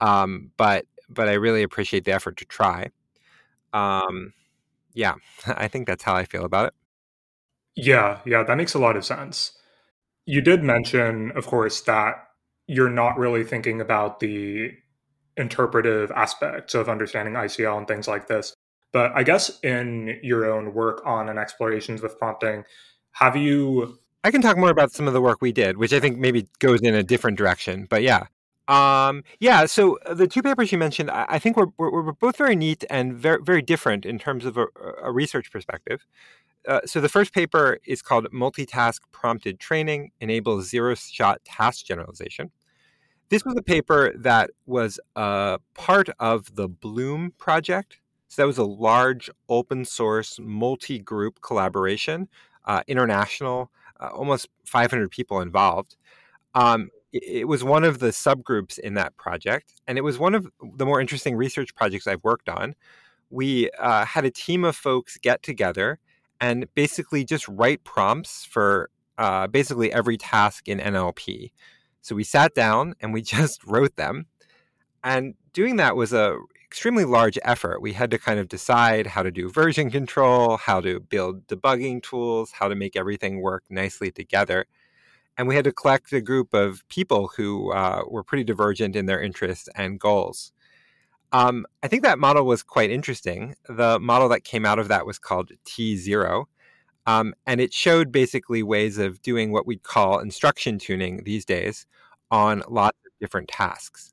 [0.00, 2.90] Um, but but I really appreciate the effort to try.
[3.72, 4.32] Um,
[4.94, 5.14] yeah,
[5.46, 6.74] I think that's how I feel about it.
[7.82, 9.52] Yeah, yeah, that makes a lot of sense.
[10.26, 12.16] You did mention, of course, that
[12.66, 14.72] you're not really thinking about the
[15.36, 18.54] interpretive aspects of understanding ICL and things like this.
[18.92, 22.64] But I guess in your own work on and explorations with prompting,
[23.12, 23.98] have you?
[24.24, 26.48] I can talk more about some of the work we did, which I think maybe
[26.58, 27.86] goes in a different direction.
[27.88, 28.26] But yeah,
[28.70, 29.66] um, yeah.
[29.66, 33.14] So uh, the two papers you mentioned, I, think were, were, both very neat and
[33.14, 34.66] very very different in terms of a,
[35.02, 36.06] a research perspective.
[36.70, 42.52] Uh, so the first paper is called "Multitask Prompted Training Enables Zero Shot Task Generalization."
[43.28, 47.98] This was a paper that was a part of the Bloom project.
[48.28, 52.28] So that was a large open source multi group collaboration,
[52.66, 55.96] uh, international, uh, almost 500 people involved.
[56.54, 60.48] Um, it, was one of the subgroups in that project, and it was one of
[60.76, 62.76] the more interesting research projects I've worked on.
[63.28, 65.98] We uh, had a team of folks get together
[66.40, 71.52] and basically just write prompts for uh, basically every task in NLP.
[72.00, 74.26] So we sat down and we just wrote them.
[75.02, 77.82] And doing that was a extremely large effort.
[77.82, 82.00] We had to kind of decide how to do version control, how to build debugging
[82.02, 84.66] tools, how to make everything work nicely together.
[85.36, 89.06] And we had to collect a group of people who uh, were pretty divergent in
[89.06, 90.52] their interests and goals.
[91.32, 93.54] Um, I think that model was quite interesting.
[93.68, 96.46] The model that came out of that was called T0.
[97.06, 101.86] Um, and it showed basically ways of doing what we'd call instruction tuning these days
[102.30, 104.12] on lots of different tasks.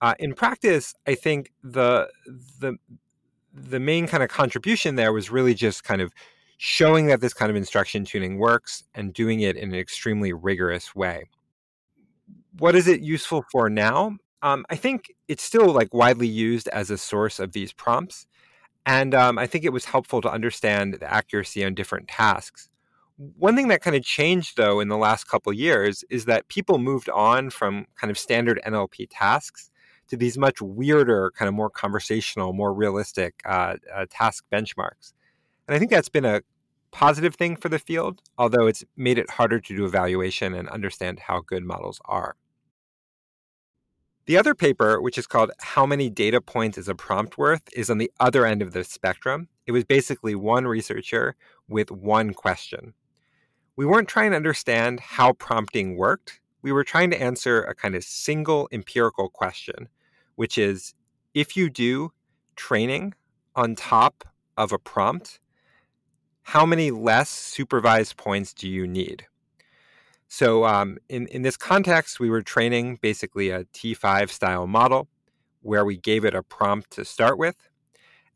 [0.00, 2.08] Uh, in practice, I think the
[2.60, 2.76] the
[3.52, 6.12] the main kind of contribution there was really just kind of
[6.58, 10.94] showing that this kind of instruction tuning works and doing it in an extremely rigorous
[10.94, 11.28] way.
[12.58, 14.18] What is it useful for now?
[14.42, 18.26] Um, I think it's still like widely used as a source of these prompts.
[18.86, 22.68] And um, I think it was helpful to understand the accuracy on different tasks.
[23.16, 26.78] One thing that kind of changed, though, in the last couple years is that people
[26.78, 29.70] moved on from kind of standard NLP tasks
[30.08, 35.12] to these much weirder, kind of more conversational, more realistic uh, uh, task benchmarks.
[35.66, 36.42] And I think that's been a
[36.92, 41.18] positive thing for the field, although it's made it harder to do evaluation and understand
[41.18, 42.36] how good models are.
[44.28, 47.88] The other paper, which is called How Many Data Points is a Prompt Worth, is
[47.88, 49.48] on the other end of the spectrum.
[49.66, 51.34] It was basically one researcher
[51.66, 52.92] with one question.
[53.76, 56.40] We weren't trying to understand how prompting worked.
[56.60, 59.88] We were trying to answer a kind of single empirical question,
[60.34, 60.92] which is
[61.32, 62.12] if you do
[62.54, 63.14] training
[63.56, 64.24] on top
[64.58, 65.40] of a prompt,
[66.42, 69.24] how many less supervised points do you need?
[70.28, 75.08] So um, in, in this context, we were training basically a T5 style model
[75.62, 77.56] where we gave it a prompt to start with.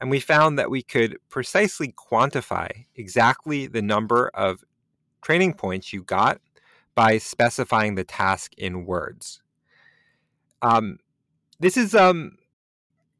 [0.01, 4.65] And we found that we could precisely quantify exactly the number of
[5.23, 6.41] training points you got
[6.95, 9.43] by specifying the task in words.
[10.61, 10.99] Um,
[11.61, 12.37] this is um,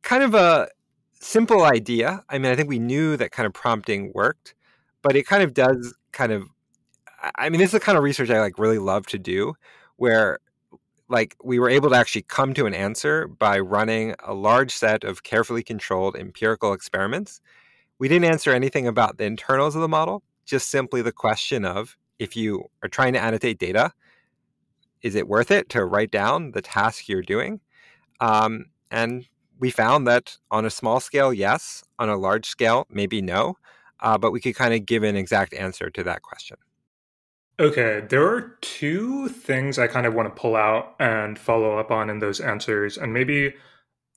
[0.03, 0.69] kind of a
[1.13, 2.25] simple idea.
[2.29, 4.55] I mean, I think we knew that kind of prompting worked,
[5.03, 6.49] but it kind of does kind of
[7.37, 9.55] I mean, this is the kind of research I like really love to do,
[9.97, 10.39] where
[11.09, 15.05] like we were able to actually come to an answer by running a large set
[15.05, 17.41] of carefully controlled empirical experiments.
[17.99, 21.97] We didn't answer anything about the internals of the model, just simply the question of
[22.19, 23.93] if you are trying to annotate data,
[25.03, 27.61] is it worth it to write down the task you're doing?
[28.21, 29.27] Um, and
[29.59, 31.85] we found that on a small scale, yes.
[31.99, 33.57] On a large scale, maybe no.
[34.01, 36.57] Uh, but we could kind of give an exact answer to that question.
[37.61, 41.91] Okay, there are two things I kind of want to pull out and follow up
[41.91, 42.97] on in those answers.
[42.97, 43.55] And maybe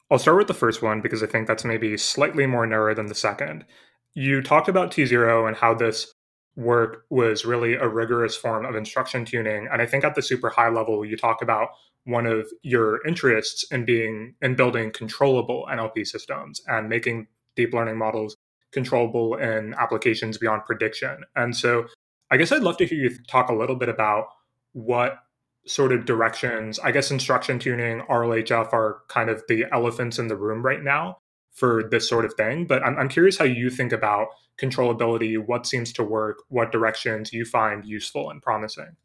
[0.09, 3.07] I'll start with the first one because I think that's maybe slightly more narrow than
[3.07, 3.65] the second.
[4.13, 6.13] You talked about T0 and how this
[6.55, 9.67] work was really a rigorous form of instruction tuning.
[9.69, 11.69] And I think at the super high level, you talk about
[12.05, 17.27] one of your interests in being in building controllable NLP systems and making
[17.57, 18.37] deep learning models
[18.71, 21.23] controllable in applications beyond prediction.
[21.35, 21.87] And so
[22.31, 24.25] I guess I'd love to hear you talk a little bit about
[24.73, 25.19] what
[25.67, 30.35] sort of directions, I guess instruction tuning, RLHF are kind of the elephants in the
[30.35, 31.17] room right now
[31.51, 32.65] for this sort of thing.
[32.65, 34.27] But I'm, I'm curious how you think about
[34.59, 38.95] controllability, what seems to work, what directions you find useful and promising.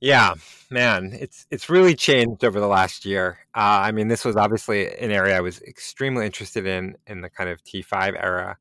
[0.00, 0.34] Yeah,
[0.70, 3.38] man, it's it's really changed over the last year.
[3.54, 7.30] Uh, I mean, this was obviously an area I was extremely interested in in the
[7.30, 8.58] kind of T5 era.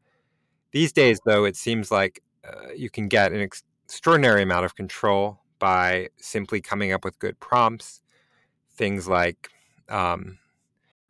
[0.71, 4.75] These days, though, it seems like uh, you can get an ex- extraordinary amount of
[4.75, 8.01] control by simply coming up with good prompts.
[8.75, 9.49] Things like
[9.89, 10.39] um,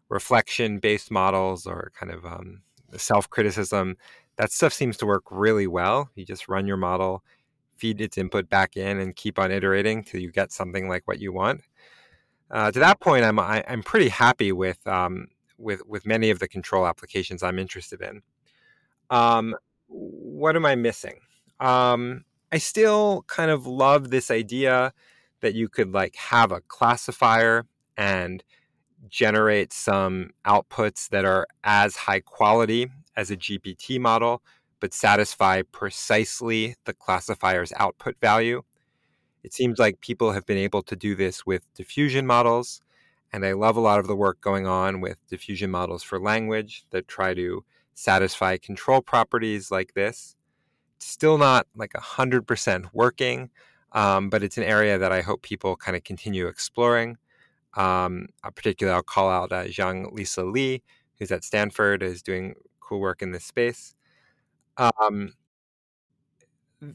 [0.09, 2.61] reflection based models or kind of um,
[2.97, 3.97] self criticism.
[4.35, 6.09] That stuff seems to work really well.
[6.15, 7.23] You just run your model,
[7.77, 11.19] feed its input back in, and keep on iterating till you get something like what
[11.19, 11.61] you want.
[12.51, 15.27] Uh, to that point, I'm I, am i am pretty happy with um,
[15.57, 18.21] with with many of the control applications I'm interested in.
[19.09, 19.55] Um,
[19.93, 21.19] what am I missing?
[21.59, 24.93] Um, I still kind of love this idea
[25.41, 27.65] that you could like have a classifier
[27.97, 28.43] and
[29.09, 34.41] generate some outputs that are as high quality as a GPT model,
[34.79, 38.63] but satisfy precisely the classifier's output value.
[39.43, 42.81] It seems like people have been able to do this with diffusion models.
[43.31, 46.85] And I love a lot of the work going on with diffusion models for language
[46.91, 47.65] that try to
[47.95, 50.35] satisfy control properties like this.
[50.97, 53.49] It's still not like 100% working,
[53.91, 57.17] um, but it's an area that I hope people kind of continue exploring.
[57.75, 60.83] Um, particularly, I'll call out uh, Xiang Lisa Li,
[61.17, 63.95] who's at Stanford, is doing cool work in this space.
[64.77, 65.33] Um,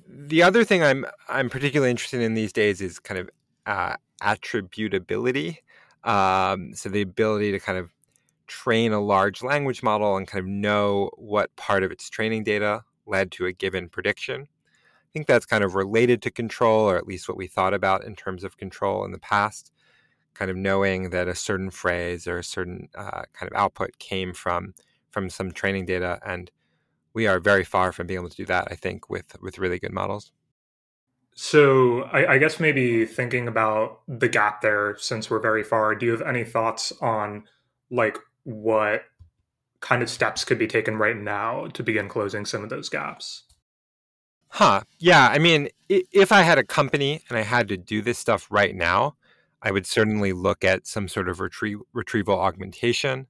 [0.07, 3.31] the other thing I'm I'm particularly interested in these days is kind of
[3.67, 5.59] uh, attributability.
[6.05, 7.91] Um, so the ability to kind of
[8.49, 12.83] train a large language model and kind of know what part of its training data
[13.07, 14.43] led to a given prediction.
[14.43, 18.05] I think that's kind of related to control, or at least what we thought about
[18.05, 19.73] in terms of control in the past.
[20.35, 24.33] Kind of knowing that a certain phrase or a certain uh, kind of output came
[24.35, 24.75] from
[25.11, 26.51] from some training data, and
[27.15, 28.69] we are very far from being able to do that.
[28.71, 30.31] I think with with really good models.
[31.35, 36.07] So I, I guess maybe thinking about the gap there, since we're very far, do
[36.07, 37.45] you have any thoughts on
[37.91, 38.19] like
[38.49, 39.05] what
[39.81, 43.45] kind of steps could be taken right now to begin closing some of those gaps?
[44.49, 44.81] Huh.
[44.99, 45.29] Yeah.
[45.31, 48.75] I mean, if I had a company and I had to do this stuff right
[48.75, 49.17] now,
[49.61, 53.27] I would certainly look at some sort of retrie- retrieval augmentation.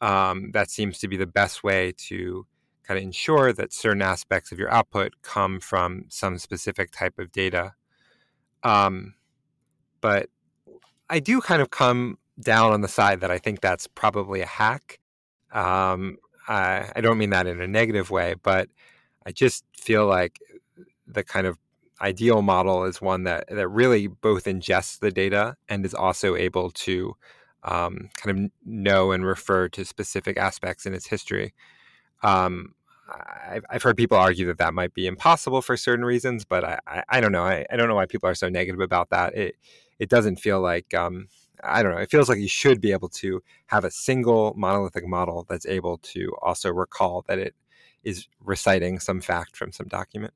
[0.00, 2.44] Um, that seems to be the best way to
[2.82, 7.30] kind of ensure that certain aspects of your output come from some specific type of
[7.30, 7.74] data.
[8.64, 9.14] Um,
[10.00, 10.30] but
[11.08, 14.46] I do kind of come down on the side that I think that's probably a
[14.46, 15.00] hack.
[15.52, 18.68] Um, I, I don't mean that in a negative way, but
[19.26, 20.38] I just feel like
[21.06, 21.58] the kind of
[22.00, 26.70] ideal model is one that that really both ingests the data and is also able
[26.70, 27.16] to
[27.64, 31.54] um, kind of know and refer to specific aspects in its history.
[32.22, 32.74] Um,
[33.48, 36.78] I've, I've heard people argue that that might be impossible for certain reasons, but I,
[36.86, 37.42] I, I don't know.
[37.42, 39.34] I, I don't know why people are so negative about that.
[39.34, 39.56] It
[39.98, 41.28] it doesn't feel like um,
[41.62, 41.98] I don't know.
[41.98, 45.98] It feels like you should be able to have a single monolithic model that's able
[45.98, 47.54] to also recall that it
[48.04, 50.32] is reciting some fact from some document.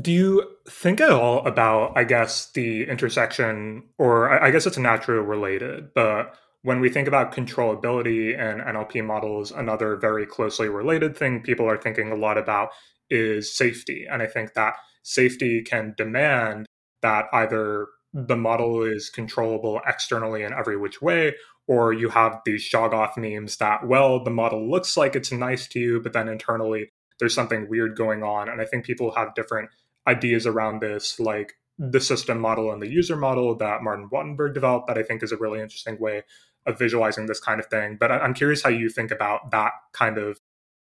[0.00, 5.26] Do you think at all about, I guess, the intersection, or I guess it's naturally
[5.26, 11.40] related, but when we think about controllability and NLP models, another very closely related thing
[11.40, 12.70] people are thinking a lot about
[13.08, 14.04] is safety.
[14.10, 16.66] And I think that safety can demand
[17.02, 17.86] that either
[18.16, 21.34] the model is controllable externally in every which way,
[21.66, 25.78] or you have these Shoggoth memes that, well, the model looks like it's nice to
[25.78, 28.48] you, but then internally there's something weird going on.
[28.48, 29.68] And I think people have different
[30.06, 31.20] ideas around this.
[31.20, 35.22] Like, the system model and the user model that Martin Wattenberg developed that I think
[35.22, 36.22] is a really interesting way
[36.64, 37.98] of visualizing this kind of thing.
[38.00, 40.40] But I'm curious how you think about that kind of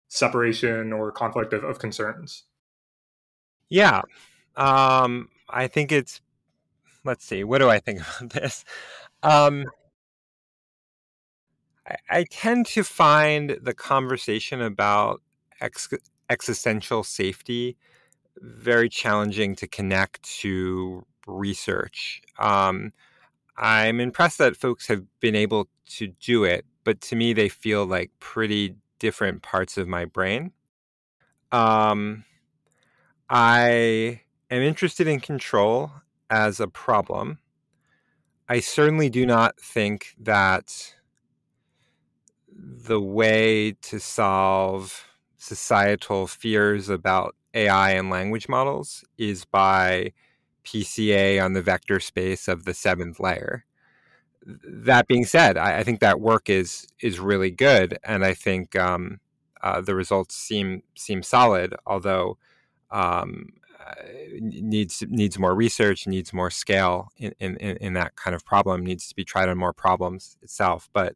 [0.08, 2.44] separation or conflict of, of concerns.
[3.70, 4.04] Yeah.
[4.56, 6.22] Um, I think it's,
[7.08, 8.64] let's see, what do I think about this?
[9.24, 9.66] Um,
[11.88, 15.22] I, I tend to find the conversation about
[15.62, 15.90] ex-
[16.30, 17.78] existential safety
[18.40, 22.22] very challenging to connect to research.
[22.38, 22.94] Um,
[23.58, 27.86] I'm impressed that folks have been able to do it, but to me, they feel
[27.86, 30.52] like pretty different parts of my brain.
[31.52, 32.26] Um,
[33.30, 35.92] I am interested in control
[36.30, 37.40] as a problem.
[38.50, 40.94] I certainly do not think that
[42.50, 45.06] the way to solve
[45.38, 50.14] societal fears about AI and language models is by
[50.64, 53.66] PCA on the vector space of the seventh layer.
[54.46, 58.76] That being said, I, I think that work is is really good, and I think
[58.78, 59.20] um,
[59.62, 61.76] uh, the results seem seem solid.
[61.86, 62.38] Although
[62.92, 63.54] um,
[64.40, 69.08] needs needs more research, needs more scale in, in, in that kind of problem, needs
[69.08, 70.90] to be tried on more problems itself.
[70.94, 71.16] But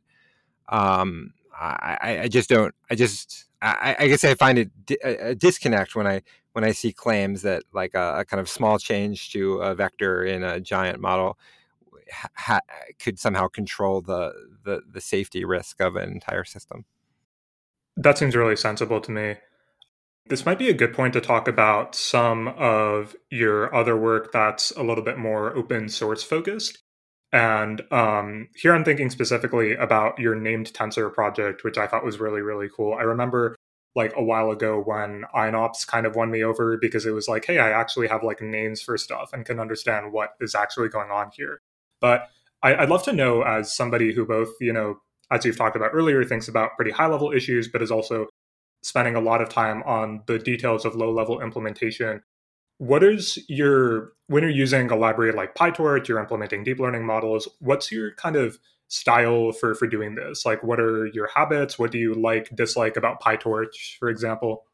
[0.69, 2.74] um, I, I just don't.
[2.89, 4.72] I just I, I guess I find it
[5.03, 6.22] a, disconnect when I
[6.53, 10.24] when I see claims that like a, a, kind of small change to a vector
[10.24, 11.38] in a giant model
[12.36, 12.61] ha-
[12.99, 16.86] could somehow control the, the the safety risk of an entire system.
[17.97, 19.36] That seems really sensible to me.
[20.28, 24.72] This might be a good point to talk about some of your other work that's
[24.72, 26.80] a little bit more open source focused.
[27.34, 32.19] And um, here I'm thinking specifically about your named tensor project, which I thought was
[32.19, 32.93] really, really cool.
[32.93, 33.55] I remember
[33.95, 37.45] like a while ago when einops kind of won me over because it was like,
[37.45, 41.11] hey, I actually have like names for stuff and can understand what is actually going
[41.11, 41.59] on here.
[41.99, 42.30] But
[42.63, 44.97] I, would love to know, as somebody who both, you know,
[45.30, 48.28] as you've talked about earlier, thinks about pretty high level issues, but is also
[48.82, 52.23] spending a lot of time on the details of low level implementation.
[52.77, 57.47] What is your when you're using a library like pytorch you're implementing deep learning models
[57.59, 58.57] what's your kind of
[58.88, 60.45] style for for doing this?
[60.45, 61.77] Like what are your habits?
[61.77, 64.65] What do you like dislike about pytorch for example?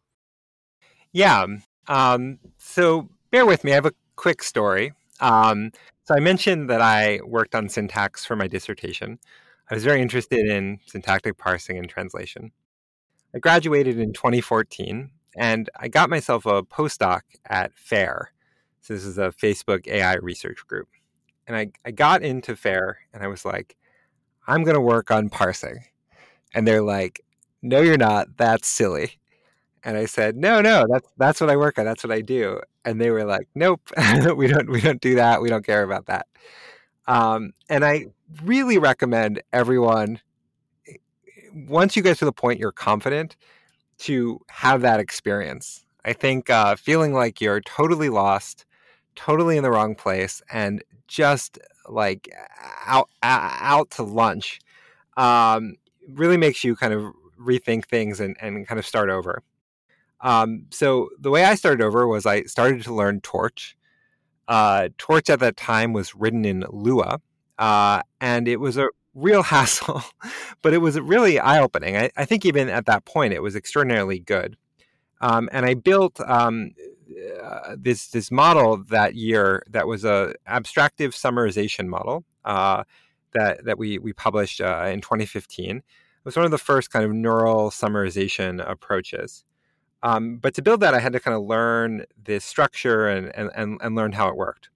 [1.11, 1.45] Yeah
[1.87, 4.93] um, so bear with me i have a quick story.
[5.19, 5.71] Um,
[6.05, 9.19] so i mentioned that i worked on syntax for my dissertation.
[9.69, 12.51] I was very interested in syntactic parsing and translation
[13.33, 18.31] i graduated in 2014 and I got myself a postdoc at FAIR.
[18.81, 20.87] So this is a Facebook AI research group.
[21.45, 23.77] And I, I got into FAIR and I was like,
[24.47, 25.79] I'm going to work on parsing.
[26.53, 27.23] And they're like,
[27.61, 28.37] no, you're not.
[28.37, 29.19] That's silly.
[29.83, 31.85] And I said, no, no, that's, that's what I work on.
[31.85, 32.59] That's what I do.
[32.83, 33.81] And they were like, nope,
[34.35, 35.41] we don't, we don't do that.
[35.41, 36.27] We don't care about that.
[37.05, 38.07] Um, and I
[38.43, 40.19] really recommend everyone,
[41.67, 43.35] once you get to the point you're confident,
[43.99, 45.85] to have that experience.
[46.05, 48.65] I think uh, feeling like you're totally lost,
[49.15, 52.29] totally in the wrong place, and just like
[52.85, 54.59] out out to lunch
[55.15, 55.75] um,
[56.07, 59.41] really makes you kind of rethink things and, and kind of start over.
[60.21, 63.75] Um, so the way I started over was I started to learn Torch.
[64.47, 67.19] Uh, Torch at that time was written in Lua,
[67.59, 68.87] uh, and it was a
[69.17, 70.03] real hassle,
[70.61, 71.97] but it was really eye opening.
[71.97, 74.55] I, I, think even at that point, it was extraordinarily good.
[75.19, 76.71] Um, and I built um,
[77.43, 82.83] uh, this this model that year that was a abstractive summarization model uh,
[83.33, 85.77] that that we we published uh, in 2015.
[85.77, 85.83] It
[86.23, 89.43] was one of the first kind of neural summarization approaches.
[90.03, 93.79] Um, but to build that, I had to kind of learn this structure and, and,
[93.81, 94.69] and learn how it worked.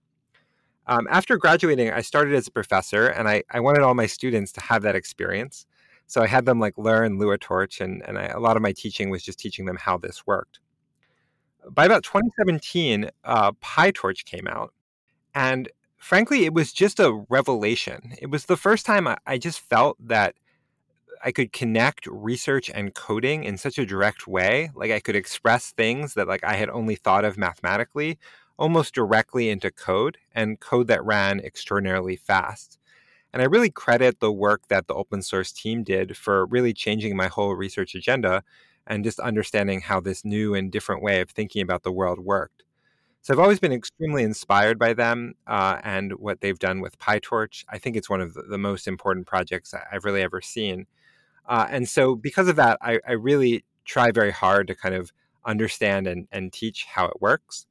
[0.92, 4.52] Um, after graduating, I started as a professor, and I, I wanted all my students
[4.52, 5.66] to have that experience.
[6.08, 8.74] So I had them like learn Lua Torch, and, and I, a lot of my
[8.74, 10.60] teaching was just teaching them how this worked.
[11.70, 14.74] By about 2017, uh, PyTorch came out,
[15.34, 18.12] and frankly, it was just a revelation.
[18.22, 20.36] It was the first time I, I just felt that
[21.24, 24.72] I could connect research and coding in such a direct way.
[24.76, 28.18] Like I could express things that like I had only thought of mathematically
[28.62, 32.78] almost directly into code and code that ran extraordinarily fast.
[33.34, 37.18] And I really credit the work that the open source team did for really changing
[37.18, 38.44] my whole research agenda
[38.86, 42.64] and just understanding how this new and different way of thinking about the world worked.
[43.24, 47.66] So I've always been extremely inspired by them uh, and what they've done with PyTorch.
[47.68, 50.86] I think it's one of the, most important projects I've really ever seen.
[51.48, 55.12] Uh, and so because of that, I, I, really try very hard to kind of
[55.46, 57.66] understand and, and teach how it works.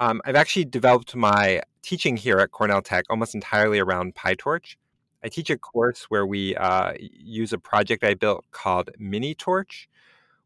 [0.00, 4.76] Um, I've actually developed my teaching here at Cornell Tech almost entirely around PyTorch.
[5.22, 9.88] I teach a course where we uh, use a project I built called MiniTorch,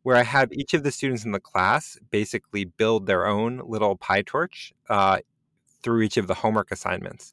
[0.02, 3.96] where I have each of the students in the class basically build their own little
[3.96, 5.18] PyTorch uh,
[5.84, 7.32] through each of the homework assignments.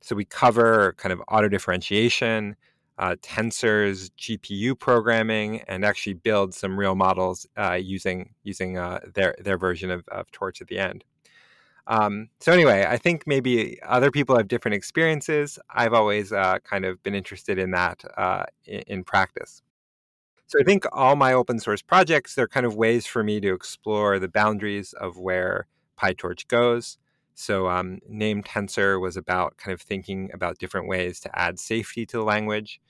[0.00, 2.54] So we cover kind of auto differentiation,
[2.98, 9.34] uh, tensors, GPU programming, and actually build some real models uh, using using uh, their
[9.40, 11.02] their version of, of Torch at the end.
[11.88, 15.58] Um, so anyway, I think maybe other people have different experiences.
[15.70, 19.62] I've always uh, kind of been interested in that uh, in, in, practice.
[20.46, 23.54] So I think all my open source projects, they're kind of ways for me to
[23.54, 25.66] explore the boundaries of where
[25.98, 26.98] PyTorch goes.
[27.34, 32.04] So um, name tensor was about kind of thinking about different ways to add safety
[32.04, 32.82] to the language.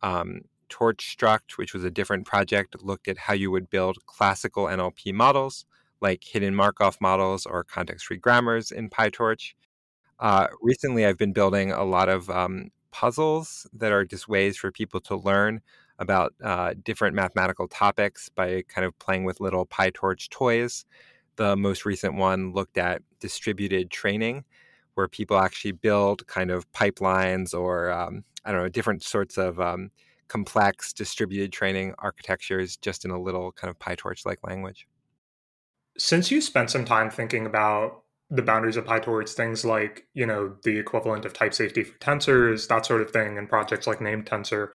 [0.00, 4.66] Um, Torch Struct, which was a different project, looked at how you would build classical
[4.66, 5.66] NLP models
[6.04, 9.54] like hidden Markov models or context free grammars in PyTorch.
[10.20, 14.70] Uh, recently, I've been building a lot of um, puzzles that are just ways for
[14.70, 15.62] people to learn
[15.98, 20.84] about uh, different mathematical topics by kind of playing with little PyTorch toys.
[21.36, 24.44] The most recent one looked at distributed training,
[24.94, 29.58] where people actually build kind of pipelines or, um, I don't know, different sorts of
[29.58, 29.90] um,
[30.28, 34.86] complex distributed training architectures just in a little kind of PyTorch like language.
[35.96, 40.56] Since you spent some time thinking about the boundaries of PyTorch, things like, you know,
[40.64, 44.26] the equivalent of type safety for tensors, that sort of thing, and projects like named
[44.26, 44.70] tensor,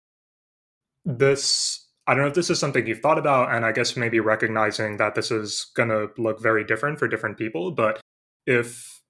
[1.05, 4.19] this, I don't know if this is something you've thought about, and I guess maybe
[4.21, 8.01] recognizing that this is going to look very different for different people, but
[8.47, 9.01] if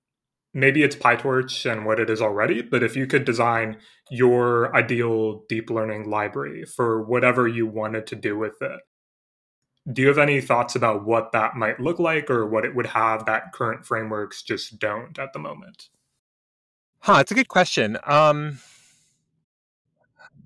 [0.52, 3.78] maybe it's PyTorch and what it is already, but if you could design
[4.10, 8.80] your ideal deep learning library for whatever you wanted to do with it,
[9.92, 12.86] do you have any thoughts about what that might look like or what it would
[12.86, 15.88] have that current frameworks just don't at the moment?
[17.00, 17.98] Huh, it's a good question.
[18.06, 18.60] Um,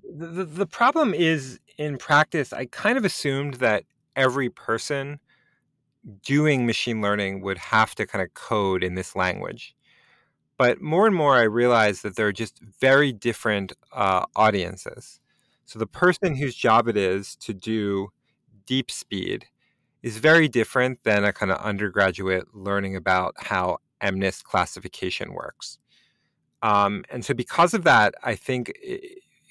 [0.03, 3.85] the, the problem is in practice, I kind of assumed that
[4.15, 5.19] every person
[6.23, 9.75] doing machine learning would have to kind of code in this language.
[10.57, 15.21] But more and more, I realize that there are just very different uh, audiences.
[15.63, 18.09] So the person whose job it is to do
[18.69, 19.43] DeepSpeed
[20.03, 25.77] is very different than a kind of undergraduate learning about how MNIST classification works.
[26.61, 28.73] Um, and so, because of that, I think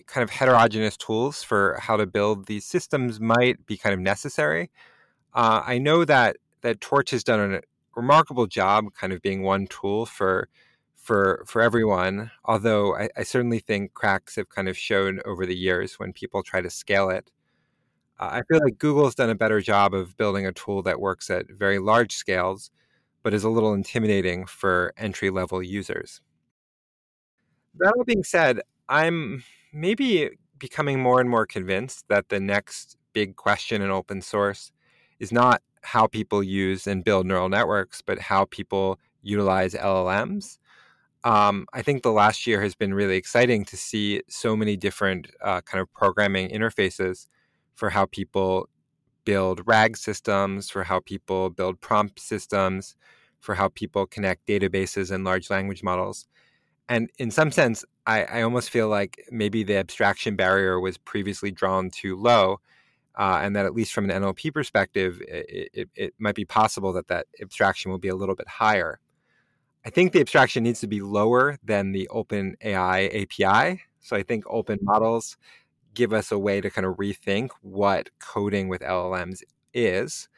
[0.07, 4.71] kind of heterogeneous tools for how to build these systems might be kind of necessary.
[5.35, 7.61] Uh, I know that that Torch has done a
[7.95, 10.49] remarkable job, kind of being one tool for
[10.97, 12.31] for for everyone.
[12.45, 16.43] Although I, I certainly think cracks have kind of shown over the years when people
[16.43, 17.31] try to scale it.
[18.19, 21.47] I feel like Google's done a better job of building a tool that works at
[21.49, 22.71] very large scales,
[23.23, 26.21] but is a little intimidating for entry level users.
[27.77, 33.37] That all being said, I'm maybe becoming more and more convinced that the next big
[33.37, 34.73] question in open source
[35.21, 40.59] is not how people use and build neural networks, but how people utilize LLMs.
[41.25, 45.31] Um, I think the last year has been really exciting to see so many different
[45.43, 47.29] uh, kind of programming interfaces
[47.79, 48.69] for how people
[49.25, 52.97] build RAG systems, for how people build prompt systems,
[53.39, 56.27] for how people connect databases and large language models.
[56.89, 61.53] And in some sense, I, I almost feel like maybe the abstraction barrier was previously
[61.53, 62.59] drawn too low.
[63.17, 66.93] Uh, and that at least from an NLP perspective, it, it, it, might be possible
[66.93, 68.99] that that abstraction will be a little bit higher.
[69.85, 73.83] I think the abstraction needs to be lower than the Open AI API.
[74.01, 75.37] So I think open models
[75.95, 79.43] give us a way to kind of rethink what coding with LLMs
[79.75, 80.29] is.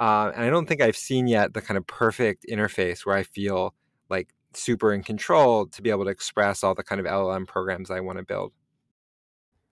[0.00, 3.22] Uh, and I don't think I've seen yet the kind of perfect interface where I
[3.22, 3.74] feel
[4.08, 7.90] like super in control to be able to express all the kind of LLM programs
[7.90, 8.52] I want to build.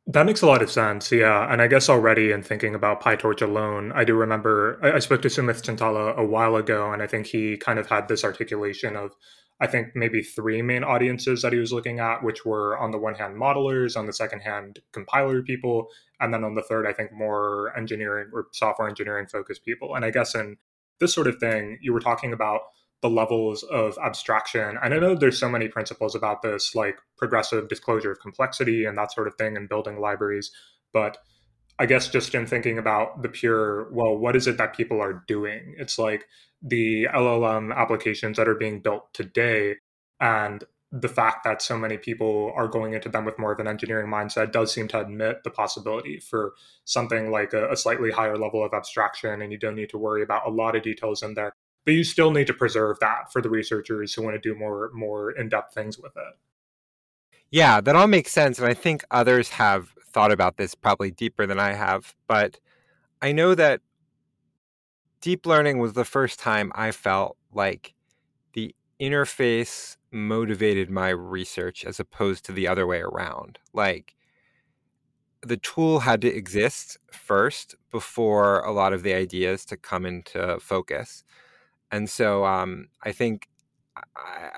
[0.07, 1.53] That makes a lot of sense, yeah.
[1.53, 5.23] And I guess already in thinking about PyTorch alone, I do remember I, I spoke
[5.23, 8.97] to Soumith Chintala a while ago, and I think he kind of had this articulation
[8.97, 9.13] of
[9.61, 12.99] I think maybe three main audiences that he was looking at, which were on the
[12.99, 15.89] one hand modelers, on the second hand compiler people,
[16.19, 19.95] and then on the third, I think more engineering or software engineering focused people.
[19.95, 20.57] And I guess in
[20.99, 22.63] this sort of thing, you were talking about
[23.03, 24.79] the levels of abstraction.
[24.83, 28.97] And I know there's so many principles about this, like progressive disclosure of complexity and
[28.99, 30.51] that sort of thing, and building libraries.
[30.93, 31.19] But
[31.81, 35.25] I guess just in thinking about the pure, well, what is it that people are
[35.27, 35.75] doing?
[35.79, 36.27] It's like
[36.63, 39.77] the LLM applications that are being built today
[40.21, 40.63] and
[40.93, 44.11] the fact that so many people are going into them with more of an engineering
[44.11, 46.53] mindset does seem to admit the possibility for
[46.85, 50.23] something like a, a, slightly higher level of abstraction and you don't need to worry
[50.23, 51.55] about a lot of details in there
[51.85, 54.91] but you still need to preserve that for the researchers who want to do more
[54.93, 56.35] more in-depth things with it.
[57.51, 58.59] Yeah, that all makes sense.
[58.59, 62.15] And I think others have thought about this probably deeper than I have.
[62.27, 62.59] But
[63.23, 63.81] I know that
[65.21, 67.95] deep learning was the first time I felt like
[68.55, 73.59] the interface motivated my research as opposed to the other way around.
[73.73, 74.15] Like
[75.43, 80.59] the tool had to exist first before a lot of the ideas to come into
[80.61, 81.25] focus.
[81.91, 83.49] And so um, I think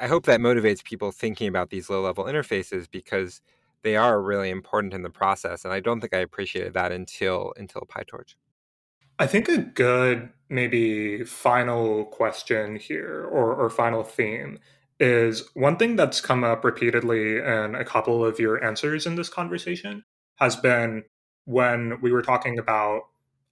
[0.01, 3.41] I, hope that motivates people thinking about these low level interfaces because
[3.83, 5.65] they are really important in the process.
[5.65, 8.35] And I don't think I appreciated that until until PyTorch.
[9.19, 14.59] I think a good maybe final question here or, or final theme
[14.99, 19.29] is one thing that's come up repeatedly in a couple of your answers in this
[19.29, 20.05] conversation
[20.37, 21.05] has been
[21.45, 23.03] when we were talking about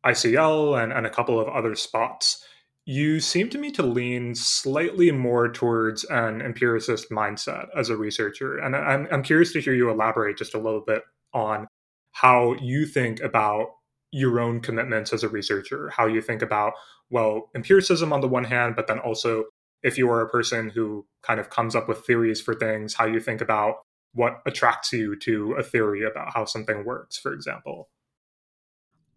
[0.04, 2.44] ICL and, and a couple of other spots
[2.86, 8.58] you seem to me to lean slightly more towards an empiricist mindset as a researcher.
[8.58, 11.02] And I'm, I'm curious to hear you elaborate just a little bit
[11.32, 11.68] on
[12.12, 13.68] how you think about
[14.10, 16.72] your own commitments as a researcher, how you think about,
[17.10, 19.44] well, empiricism on the one hand, but then also
[19.82, 23.06] if you are a person who kind of comes up with theories for things, how
[23.06, 23.76] you think about
[24.12, 27.88] what attracts you to a theory about how something works, for example.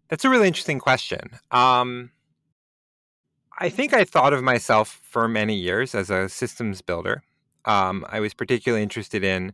[0.08, 1.30] That's a really interesting question.
[1.50, 2.12] Um,
[3.58, 7.22] I think I thought of myself for many years as a systems builder.
[7.64, 9.52] Um, I was particularly interested in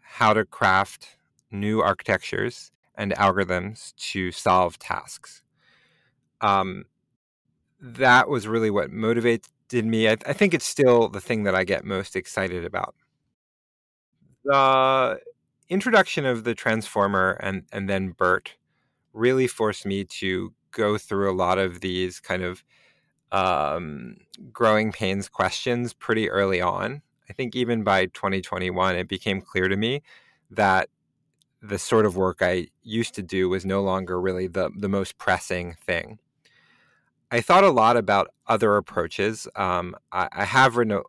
[0.00, 1.16] how to craft
[1.50, 5.42] new architectures and algorithms to solve tasks.
[6.40, 6.84] Um,
[7.80, 10.08] that was really what motivated me.
[10.08, 12.94] I, I think it's still the thing that I get most excited about.
[14.44, 15.20] The
[15.68, 18.56] introduction of the transformer and and then BERT
[19.12, 22.64] really forced me to go through a lot of these kind of
[23.32, 24.18] um,
[24.52, 27.02] growing pains questions pretty early on.
[27.28, 30.02] I think even by 2021, it became clear to me
[30.50, 30.88] that
[31.62, 35.16] the sort of work I used to do was no longer really the, the most
[35.16, 36.18] pressing thing.
[37.30, 39.48] I thought a lot about other approaches.
[39.56, 41.00] Um, I, I, have written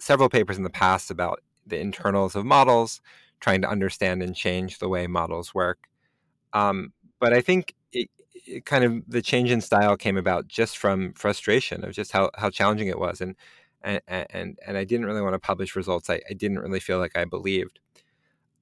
[0.00, 3.00] several papers in the past about the internals of models,
[3.38, 5.86] trying to understand and change the way models work.
[6.52, 8.10] Um, but I think it
[8.64, 12.50] kind of the change in style came about just from frustration of just how, how
[12.50, 13.34] challenging it was and
[13.82, 16.98] and and and I didn't really want to publish results I, I didn't really feel
[16.98, 17.80] like I believed.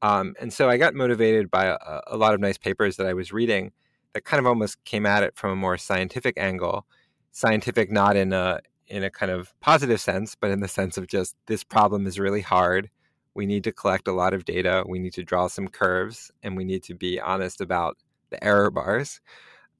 [0.01, 3.15] Um, and so I got motivated by a, a, lot of nice papers that I
[3.15, 3.73] was reading
[4.13, 6.87] that kind of almost came at it from a more scientific angle
[7.33, 11.09] scientific not in a in a kind of positive sense but in the sense of
[11.09, 12.91] just this problem is really hard.
[13.35, 14.85] We need to collect a lot of data.
[14.87, 17.97] We need to draw some curves and we need to be honest about
[18.31, 19.21] the error bars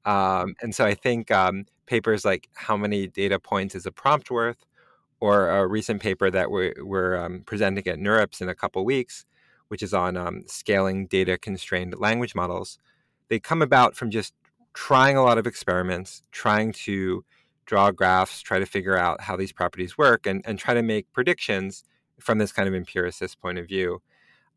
[0.09, 4.31] um, and so I think um, papers like How Many Data Points is a Prompt
[4.31, 4.65] Worth,
[5.19, 9.25] or a recent paper that we're, we're um, presenting at NeurIPS in a couple weeks,
[9.67, 12.79] which is on um, scaling data constrained language models,
[13.27, 14.33] they come about from just
[14.73, 17.23] trying a lot of experiments, trying to
[17.67, 21.11] draw graphs, try to figure out how these properties work, and, and try to make
[21.13, 21.83] predictions
[22.19, 24.01] from this kind of empiricist point of view.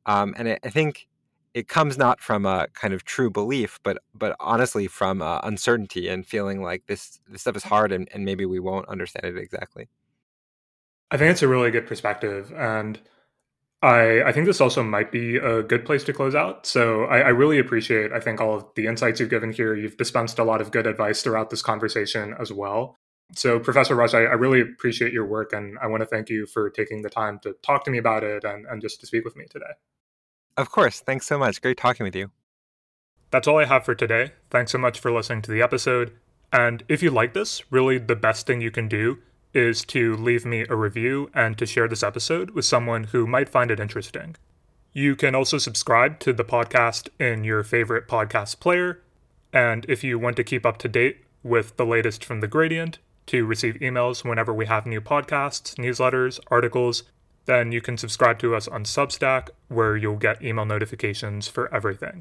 [0.06, 1.08] Um, and I, I think
[1.54, 6.08] it comes not from a kind of true belief, but but honestly from uh, uncertainty
[6.08, 9.40] and feeling like this this stuff is hard and, and maybe we won't understand it
[9.40, 9.88] exactly.
[11.10, 12.98] I think it's a really good perspective, and
[13.82, 16.66] I I think this also might be a good place to close out.
[16.66, 19.74] So I, I really appreciate I think all of the insights you've given here.
[19.74, 22.96] You've dispensed a lot of good advice throughout this conversation as well.
[23.34, 26.44] So, Professor Rush, I, I, really appreciate your work, and I want to thank you
[26.44, 29.24] for taking the time to talk to me about it and, and just to speak
[29.24, 29.72] with me today.
[30.56, 31.00] Of course.
[31.00, 31.62] Thanks so much.
[31.62, 32.30] Great talking with you.
[33.30, 34.32] That's all I have for today.
[34.50, 36.12] Thanks so much for listening to the episode.
[36.52, 39.18] And if you like this, really the best thing you can do
[39.54, 43.48] is to leave me a review and to share this episode with someone who might
[43.48, 44.36] find it interesting.
[44.92, 49.00] You can also subscribe to the podcast in your favorite podcast player.
[49.52, 52.98] And if you want to keep up to date with the latest from The Gradient,
[53.26, 57.04] to receive emails whenever we have new podcasts, newsletters, articles,
[57.46, 62.20] then you can subscribe to us on Substack, where you'll get email notifications for everything.